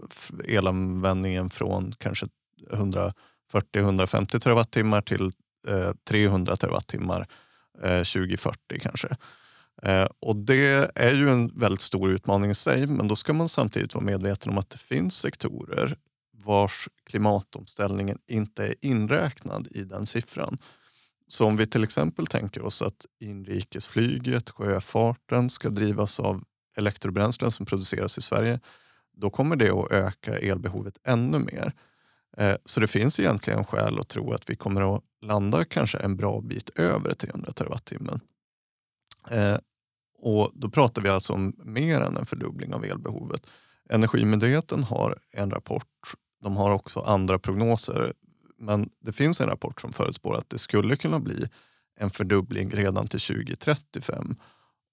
[0.48, 2.28] elanvändningen från kanske
[2.70, 5.32] 140-150 terawattimmar till
[6.10, 7.28] 300 eh, terawattimmar
[7.84, 9.08] eh, 2040 kanske.
[9.84, 13.50] Eh, och det är ju en väldigt stor utmaning i sig, men då ska man
[13.50, 15.96] samtidigt vara medveten om att det finns sektorer
[16.44, 20.58] vars klimatomställningen inte är inräknad i den siffran.
[21.28, 26.44] Så om vi till exempel tänker oss att inrikesflyget, sjöfarten ska drivas av
[26.78, 28.60] elektrobränslen som produceras i Sverige,
[29.14, 31.74] då kommer det att öka elbehovet ännu mer.
[32.38, 36.18] Eh, så det finns egentligen skäl att tro att vi kommer att landa kanske en
[36.18, 38.20] bra bit över 300 terawattimmen.
[39.30, 39.58] Eh,
[40.18, 43.48] och då pratar vi alltså om mer än en fördubbling av elbehovet.
[43.90, 46.14] Energimyndigheten har en rapport.
[46.42, 48.14] De har också andra prognoser.
[48.58, 51.50] Men det finns en rapport som förutspår att det skulle kunna bli
[52.00, 54.36] en fördubbling redan till 2035.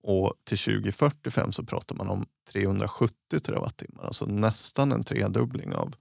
[0.03, 4.05] Och till 2045 så pratar man om 370 terawattimmar.
[4.05, 5.95] Alltså nästan en tredubbling av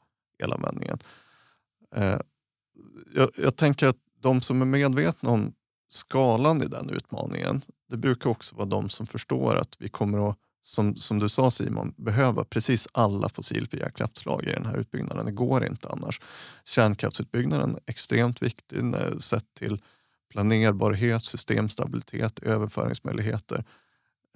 [0.43, 0.99] elanvändningen.
[1.95, 2.19] Eh,
[3.15, 5.53] jag, jag tänker att de som är medvetna om
[5.89, 10.37] skalan i den utmaningen, det brukar också vara de som förstår att vi kommer att,
[10.61, 15.25] som, som du sa Simon, behöva precis alla fossilfria kraftslag i den här utbyggnaden.
[15.25, 16.21] Det går inte annars.
[16.65, 18.79] Kärnkraftsutbyggnaden är extremt viktig
[19.19, 19.81] sett till
[20.29, 23.65] planerbarhet, systemstabilitet, överföringsmöjligheter.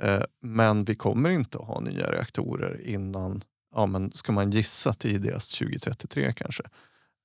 [0.02, 3.44] Eh, men vi kommer inte att ha nya reaktorer innan,
[3.76, 6.64] ja, men ska man gissa tidigast 2033 kanske.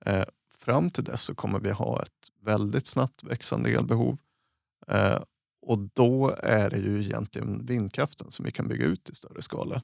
[0.05, 0.25] Eh,
[0.59, 4.19] fram till dess så kommer vi ha ett väldigt snabbt växande elbehov.
[4.89, 5.19] Eh,
[5.63, 9.83] och då är det ju egentligen vindkraften som vi kan bygga ut i större skala.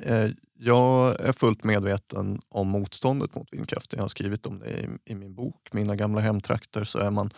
[0.00, 3.96] Eh, jag är fullt medveten om motståndet mot vindkraften.
[3.96, 7.30] Jag har skrivit om det i, i min bok Mina gamla hemtrakter så är man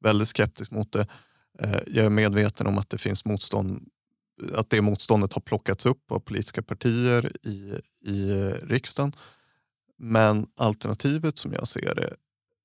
[0.00, 1.06] väldigt skeptisk mot det.
[1.58, 3.88] Eh, jag är medveten om att det finns motstånd
[4.54, 9.12] att det motståndet har plockats upp av politiska partier i, i riksdagen.
[9.98, 12.14] Men alternativet som jag ser det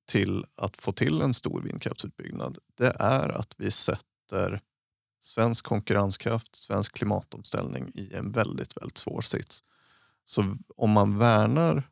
[0.06, 4.60] till att få till en stor vindkraftsutbyggnad det är att vi sätter
[5.20, 9.64] svensk konkurrenskraft, svensk klimatomställning i en väldigt, väldigt svår sits.
[10.24, 11.82] Så om man värnar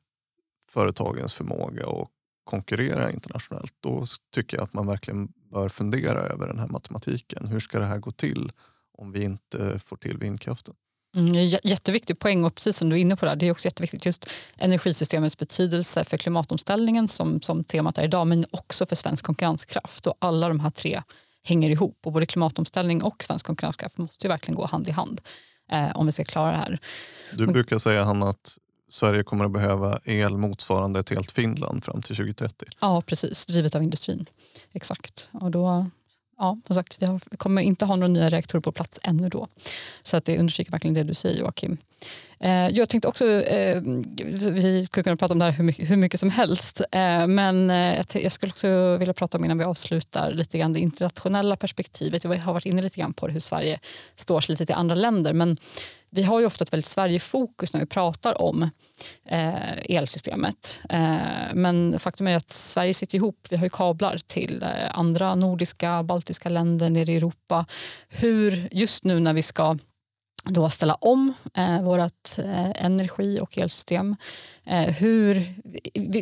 [0.68, 2.08] företagens förmåga att
[2.44, 7.46] konkurrera internationellt då tycker jag att man verkligen bör fundera över den här matematiken.
[7.48, 8.52] Hur ska det här gå till?
[8.98, 10.74] om vi inte får till vindkraften.
[11.16, 14.06] Mm, jätteviktig poäng och precis som du är inne på där, det är också jätteviktigt
[14.06, 20.06] just energisystemets betydelse för klimatomställningen som, som temat är idag men också för svensk konkurrenskraft
[20.06, 21.02] och alla de här tre
[21.42, 25.20] hänger ihop och både klimatomställning och svensk konkurrenskraft måste ju verkligen gå hand i hand
[25.72, 26.78] eh, om vi ska klara det här.
[27.32, 28.58] Du brukar säga Hanna att
[28.88, 32.68] Sverige kommer att behöva el motsvarande ett helt Finland fram till 2030.
[32.80, 34.26] Ja precis, drivet av industrin.
[34.72, 35.28] Exakt.
[35.32, 35.86] Och då,
[36.38, 39.28] ja, som sagt, vi, har, vi, kommer inte ha några nya reaktorer på plats ännu
[39.28, 39.48] då.
[40.02, 41.76] Så att det understryker verkligen det du säger Joakim.
[42.40, 43.82] Eh, jag tänkte också, eh,
[44.50, 47.70] vi skulle kunna prata om det här hur mycket, hur mycket som helst, eh, men
[47.70, 52.24] eh, jag skulle också vilja prata om innan vi avslutar lite grann det internationella perspektivet.
[52.24, 53.80] Jag har varit inne lite grann på det, hur Sverige
[54.16, 55.32] står sig lite till andra länder.
[55.32, 55.56] Men
[56.10, 58.70] vi har ju ofta ett väldigt Sverigefokus när vi pratar om
[59.24, 60.80] eh, elsystemet.
[60.90, 63.46] Eh, men faktum är att Sverige sitter ihop.
[63.50, 67.66] Vi har ju kablar till eh, andra nordiska, baltiska länder nere i Europa.
[68.08, 69.76] Hur, just nu när vi ska
[70.48, 74.16] då ställa om eh, vårt eh, energi och elsystem.
[74.64, 75.54] Eh, hur,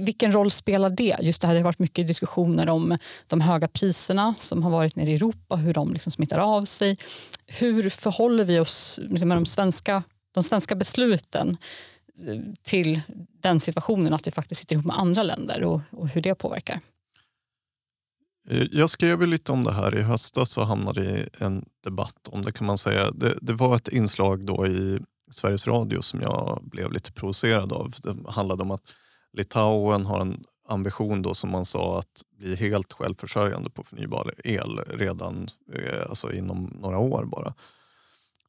[0.01, 1.17] vilken roll spelar det?
[1.21, 4.97] Just det, här, det har varit mycket diskussioner om de höga priserna som har varit
[4.97, 6.99] nere i Europa, hur de liksom smittar av sig.
[7.47, 10.03] Hur förhåller vi oss liksom, med de svenska,
[10.35, 11.57] de svenska besluten
[12.27, 13.01] eh, till
[13.41, 16.81] den situationen att vi faktiskt sitter ihop med andra länder och, och hur det påverkar?
[18.49, 22.43] Eh, jag skrev lite om det här i höstas och hamnade i en debatt om
[22.43, 23.11] det kan man säga.
[23.11, 24.99] Det, det, var ett inslag då i
[25.31, 27.95] Sveriges Radio som jag blev lite provocerad av.
[28.03, 28.83] Det handlade om att
[29.33, 34.79] Litauen har en ambition då som man sa att bli helt självförsörjande på förnybar el
[34.79, 37.55] redan eh, alltså inom några år bara.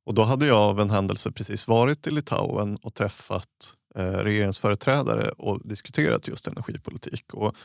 [0.04, 5.30] Och då hade jag av en händelse precis varit i Litauen och träffat eh, regeringsföreträdare
[5.30, 7.34] och diskuterat just energipolitik.
[7.34, 7.56] Och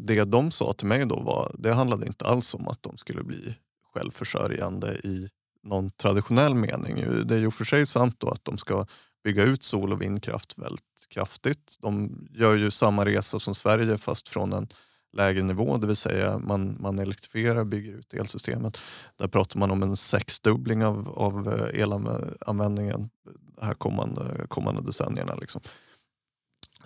[0.00, 3.22] det de sa till mig då var, det handlade inte alls om att de skulle
[3.22, 3.54] bli
[3.94, 5.28] självförsörjande i
[5.62, 6.94] någon traditionell mening.
[7.24, 8.86] Det är ju för sig sant då att de ska
[9.24, 11.76] bygga ut sol och vindkraft väldigt kraftigt.
[11.80, 14.68] De gör ju samma resa som Sverige fast från en
[15.12, 18.78] lägre nivå, det vill säga man, man elektrifierar, bygger ut elsystemet.
[19.16, 23.10] Där pratar man om en sexdubbling av, av eh, elanvändningen
[23.56, 25.34] de här kommande, kommande decennierna.
[25.34, 25.60] Liksom.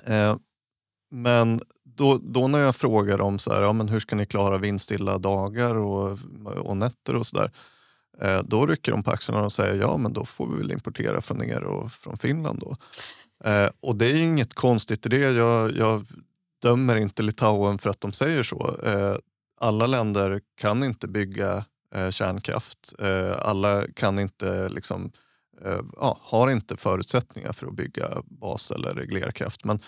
[0.07, 0.37] Eh,
[1.11, 1.61] men
[1.95, 5.19] då, då när jag frågar om så här, ja, men hur ska ni klara vindstilla
[5.19, 6.19] dagar och,
[6.57, 7.51] och nätter och sådär.
[8.21, 11.21] Eh, då rycker de på axlarna och säger ja men då får vi väl importera
[11.21, 12.77] från er och från Finland då.
[13.51, 15.19] Eh, och det är inget konstigt i det.
[15.19, 16.07] Jag, jag
[16.63, 18.77] dömer inte Litauen för att de säger så.
[18.85, 19.17] Eh,
[19.61, 21.65] alla länder kan inte bygga
[21.95, 22.95] eh, kärnkraft.
[22.99, 25.13] Eh, alla kan inte liksom,
[25.65, 29.65] eh, ja, har inte förutsättningar för att bygga bas eller reglerkraft.
[29.65, 29.81] Men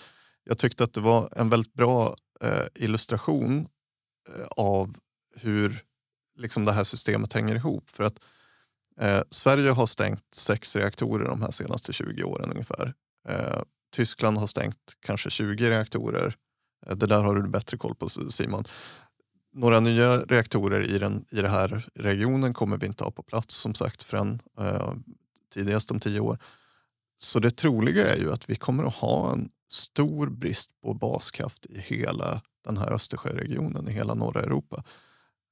[0.45, 3.67] jag tyckte att det var en väldigt bra eh, illustration
[4.29, 4.97] eh, av
[5.35, 5.83] hur
[6.37, 7.89] liksom det här systemet hänger ihop.
[7.89, 8.19] För att
[8.99, 12.93] eh, Sverige har stängt sex reaktorer de här senaste 20 åren ungefär.
[13.27, 13.61] Eh,
[13.95, 16.35] Tyskland har stängt kanske 20 reaktorer.
[16.87, 18.65] Eh, det där har du bättre koll på Simon.
[19.53, 23.55] Några nya reaktorer i den i den här regionen kommer vi inte ha på plats
[23.55, 24.93] som sagt förrän eh,
[25.53, 26.39] tidigast om tio år.
[27.17, 31.65] Så det troliga är ju att vi kommer att ha en stor brist på baskraft
[31.65, 34.83] i hela den här Östersjöregionen, i hela norra Europa.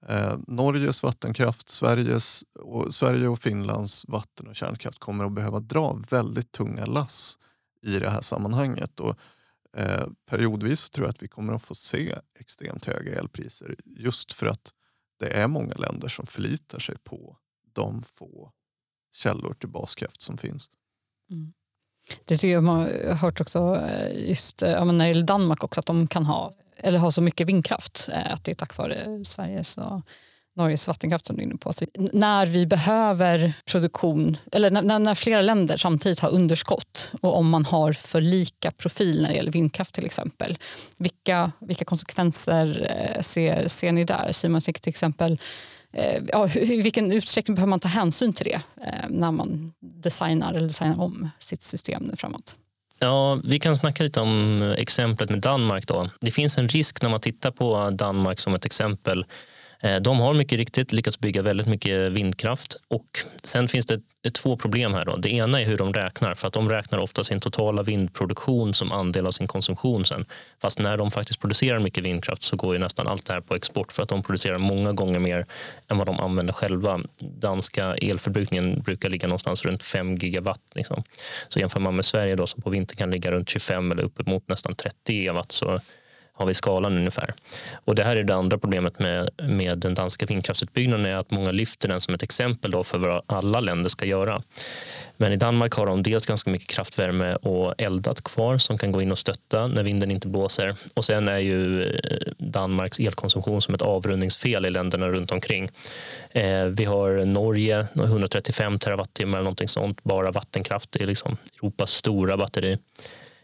[0.08, 5.94] Eh, Norges vattenkraft, Sveriges och, Sverige och Finlands vatten och kärnkraft kommer att behöva dra
[6.10, 7.40] väldigt tunga lass
[7.82, 9.00] i det här sammanhanget.
[9.00, 9.16] Och,
[9.78, 14.48] eh, periodvis tror jag att vi kommer att få se extremt höga elpriser just för
[14.48, 14.74] att
[15.20, 17.38] det är många länder som förlitar sig på
[17.74, 18.52] de få
[19.14, 20.70] källor till baskraft som finns.
[21.30, 21.54] Mm.
[22.26, 25.64] Det tycker jag man har hört också eh, just eh, ja, när det gäller Danmark
[25.64, 28.78] också att de kan ha eller ha så mycket vindkraft eh, att det är tack
[28.78, 30.02] vare Sveriges och
[30.56, 31.74] Norges vattenkraft som du är inne på.
[31.74, 37.50] Så när vi behöver produktion, eller när, när, flera länder samtidigt har underskott och om
[37.50, 40.58] man har för lika profil när det gäller vindkraft till exempel.
[40.98, 42.88] Vilka, vilka konsekvenser
[43.22, 44.32] ser, ser ni där?
[44.32, 45.40] Simon, till exempel
[45.94, 50.54] Eh, ja, I vilken utsträckning behöver man ta hänsyn till det eh, när man designar
[50.54, 52.56] eller designar om sitt system nu framåt?
[53.00, 55.88] Ja, vi kan snacka lite om exemplet med Danmark.
[55.88, 56.10] Då.
[56.22, 59.26] Det finns en risk när man tittar på Danmark som ett exempel
[59.82, 63.06] eh, de har mycket riktigt lyckats bygga väldigt mycket vindkraft och
[63.44, 65.06] sen finns det två problem här.
[65.06, 65.16] Då.
[65.16, 68.92] Det ena är hur de räknar, för att de räknar ofta sin totala vindproduktion som
[68.92, 70.26] andel av sin konsumtion sen.
[70.62, 73.56] Fast när de faktiskt producerar mycket vindkraft så går ju nästan allt det här på
[73.56, 75.46] export för att de producerar många gånger mer
[75.88, 77.00] än vad de använder själva.
[77.20, 80.62] Danska elförbrukningen brukar ligga någonstans runt 5 gigawatt.
[80.76, 81.04] Liksom.
[81.50, 84.48] Så jämför man med Sverige då, som på vintern kan ligga runt 25 eller uppemot
[84.48, 85.80] nästan 30 gigawatt så
[86.34, 87.34] har vi skalan ungefär.
[87.86, 91.52] Och det här är det andra problemet med, med den danska vindkraftsutbyggnaden är att många
[91.52, 94.42] lyfter den som ett exempel då för vad alla länder ska göra.
[95.18, 99.02] Men i Danmark har de dels ganska mycket kraftvärme och eldat kvar som kan gå
[99.02, 100.76] in och stötta när vinden inte blåser.
[100.94, 101.92] Och sen är ju eh,
[102.38, 105.70] Danmarks elkonsumtion som ett avrundningsfel i länderna runt omkring.
[106.32, 110.92] Eh, vi har Norge, 135 terawattimmar eller någonting sånt, bara vattenkraft.
[110.92, 112.78] Det är liksom Europas stora batteri.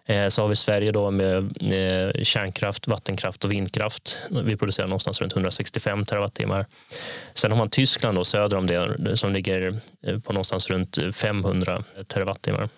[0.09, 4.19] Eh, så har vi Sverige då med eh, kärnkraft, vattenkraft och vindkraft.
[4.29, 6.65] Vi producerar någonstans runt 165 terawattimmar.
[7.35, 11.83] Sen har man Tyskland då, söder om det som ligger eh, på någonstans runt 500
[12.07, 12.69] terawattimmar.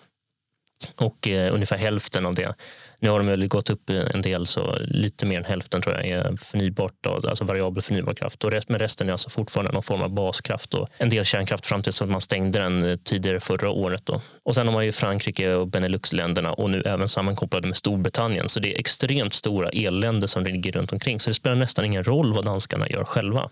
[0.96, 2.54] Och eh, ungefär hälften av det
[3.02, 6.06] nu har de väl gått upp en del, så lite mer än hälften tror jag
[6.06, 8.44] är förnybart, alltså variabel förnybar kraft.
[8.44, 11.66] Och rest, men resten är alltså fortfarande någon form av baskraft och en del kärnkraft
[11.66, 14.06] fram tills att man stängde den eh, tidigare förra året.
[14.06, 14.20] Då.
[14.44, 18.48] Och sen har man ju Frankrike och Beneluxländerna och nu även sammankopplade med Storbritannien.
[18.48, 21.20] Så det är extremt stora elländer som ligger runt omkring.
[21.20, 23.50] Så det spelar nästan ingen roll vad danskarna gör själva.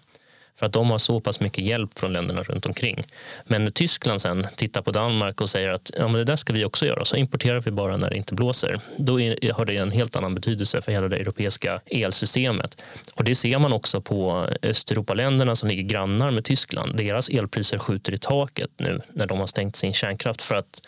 [0.61, 3.03] För att de har så pass mycket hjälp från länderna runt omkring.
[3.45, 6.53] Men när Tyskland sen tittar på Danmark och säger att ja, men det där ska
[6.53, 8.81] vi också göra, så importerar vi bara när det inte blåser.
[8.97, 12.83] Då är, har det en helt annan betydelse för hela det europeiska elsystemet.
[13.15, 16.97] Och det ser man också på Östeuropaländerna som ligger grannar med Tyskland.
[16.97, 20.83] Deras elpriser skjuter i taket nu när de har stängt sin kärnkraft för att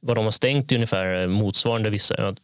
[0.00, 2.34] vad de har stängt är ungefär motsvarande vissa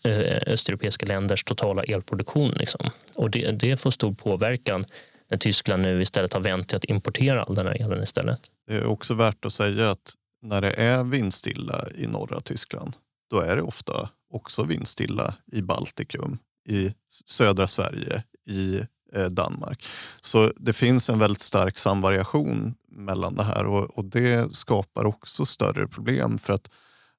[0.47, 2.51] östeuropeiska länders totala elproduktion.
[2.51, 2.91] Liksom.
[3.17, 4.85] Och det, det får stor påverkan
[5.33, 8.41] när Tyskland nu istället har vänt till att importera all den här elen istället.
[8.67, 12.97] Det är också värt att säga att när det är vindstilla i norra Tyskland,
[13.31, 16.95] då är det ofta också vindstilla i Baltikum, i
[17.27, 18.81] södra Sverige, i
[19.13, 19.87] eh, Danmark.
[20.21, 25.47] Så det finns en väldigt stark samvariation mellan det här och, och det skapar också
[25.47, 26.71] större problem för att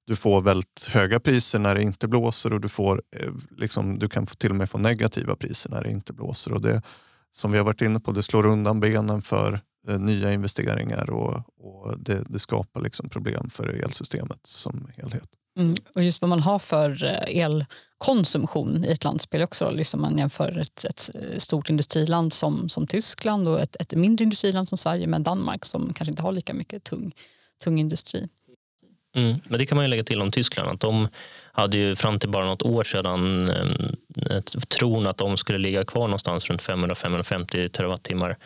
[0.05, 4.09] du får väldigt höga priser när det inte blåser och du, får, eh, liksom, du
[4.09, 6.53] kan till och med få negativa priser när det inte blåser.
[6.53, 6.81] Och det,
[7.35, 11.33] som vi har varit inne på, det slår undan benen för eh, nya investeringar och,
[11.57, 15.29] och det, det, skapar liksom problem för elsystemet som helhet.
[15.57, 15.75] Mm.
[15.95, 19.75] Och just vad man har för eh, elkonsumtion i ett land spelar också roll.
[19.75, 24.23] Liksom man jämför ett, ett, eh, stort industriland som, som Tyskland och ett, ett mindre
[24.23, 27.15] industriland som Sverige med Danmark som kanske inte har lika mycket tung,
[27.63, 28.29] tung industri.
[29.15, 30.69] Mm, men det kan man ju lägga till om Tyskland.
[30.69, 31.07] Att de
[31.51, 33.49] hade ju fram till bara något år sedan
[34.29, 38.37] eh, tron att de skulle ligga kvar någonstans runt 500-550 terawattimmar.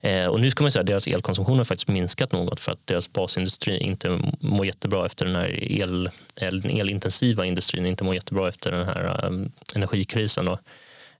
[0.00, 2.86] Eh, och nu ska man säga att deras elkonsumtion har faktiskt minskat något för att
[2.86, 8.48] deras basindustri inte mår jättebra efter den här el, den elintensiva industrin inte mår jättebra
[8.48, 10.44] efter den här eh, energikrisen.
[10.44, 10.58] Då.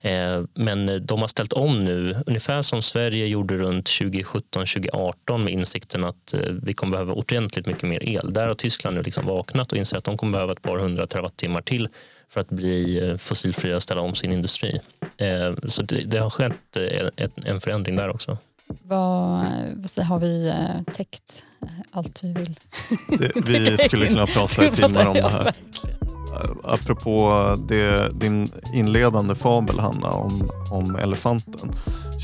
[0.03, 6.05] Eh, men de har ställt om nu, ungefär som Sverige gjorde runt 2017-2018 med insikten
[6.05, 8.33] att eh, vi kommer behöva ordentligt mycket mer el.
[8.33, 11.07] Där har Tyskland nu liksom vaknat och inser att de kommer behöva ett par hundra
[11.07, 11.89] terawattimmar till
[12.29, 14.81] för att bli eh, fossilfria och ställa om sin industri.
[15.69, 16.77] Så det, det har skett
[17.45, 18.39] en förändring där också.
[18.83, 19.47] Vad,
[19.97, 20.53] vad har vi
[20.95, 21.45] täckt
[21.91, 22.61] allt vi vill?
[23.19, 25.53] Det, vi skulle kunna prata i timmar om det här.
[26.35, 31.73] Eh, apropå det, din inledande fabel Hanna om, om elefanten.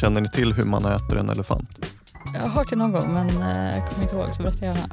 [0.01, 1.79] Känner ni till hur man äter en elefant?
[2.35, 4.89] Jag har hört det någon gång men jag eh, kommer inte ihåg så berätta gärna.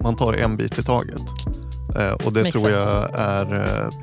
[0.00, 1.22] Man tar en bit i taget.
[1.96, 3.18] Eh, och det Makes tror jag sense.
[3.18, 3.44] är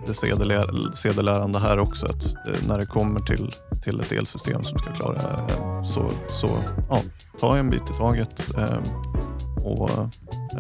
[0.08, 2.06] det sedelärande här också.
[2.06, 2.36] Att
[2.68, 5.22] när det kommer till, till ett elsystem som ska klara
[5.86, 6.50] så, så
[6.90, 7.00] ja,
[7.40, 8.52] ta en bit i taget
[9.66, 9.90] och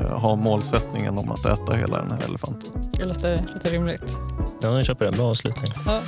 [0.10, 2.70] ha målsättningen om att äta hela den här elefanten.
[2.92, 4.16] Det låter, låter rimligt.
[4.62, 5.12] Ja, jag köper det.
[5.12, 5.72] Bra avslutning.
[5.86, 6.02] Ja.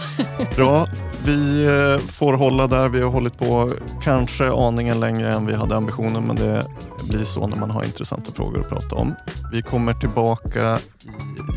[0.56, 0.88] Bra.
[1.26, 2.89] Vi eh, får hålla där.
[2.89, 3.72] Vi har hållit på
[4.04, 6.66] kanske aningen längre än vi hade ambitionen, men det
[7.04, 9.16] blir så när man har intressanta frågor att prata om.
[9.52, 10.80] Vi kommer tillbaka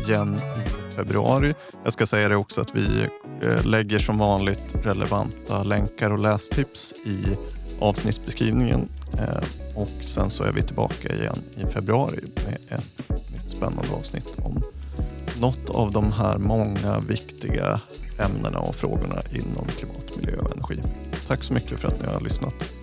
[0.05, 1.53] igen i februari.
[1.83, 3.07] Jag ska säga det också att vi
[3.41, 7.37] eh, lägger som vanligt relevanta länkar och lästips i
[7.79, 8.89] avsnittsbeskrivningen.
[9.19, 9.43] Eh,
[9.75, 14.63] och sen så är vi tillbaka igen i februari med ett nytt spännande avsnitt om
[15.39, 17.81] något av de här många viktiga
[18.19, 20.81] ämnena och frågorna inom klimat, miljö och energi.
[21.27, 22.73] Tack så mycket för att ni har lyssnat.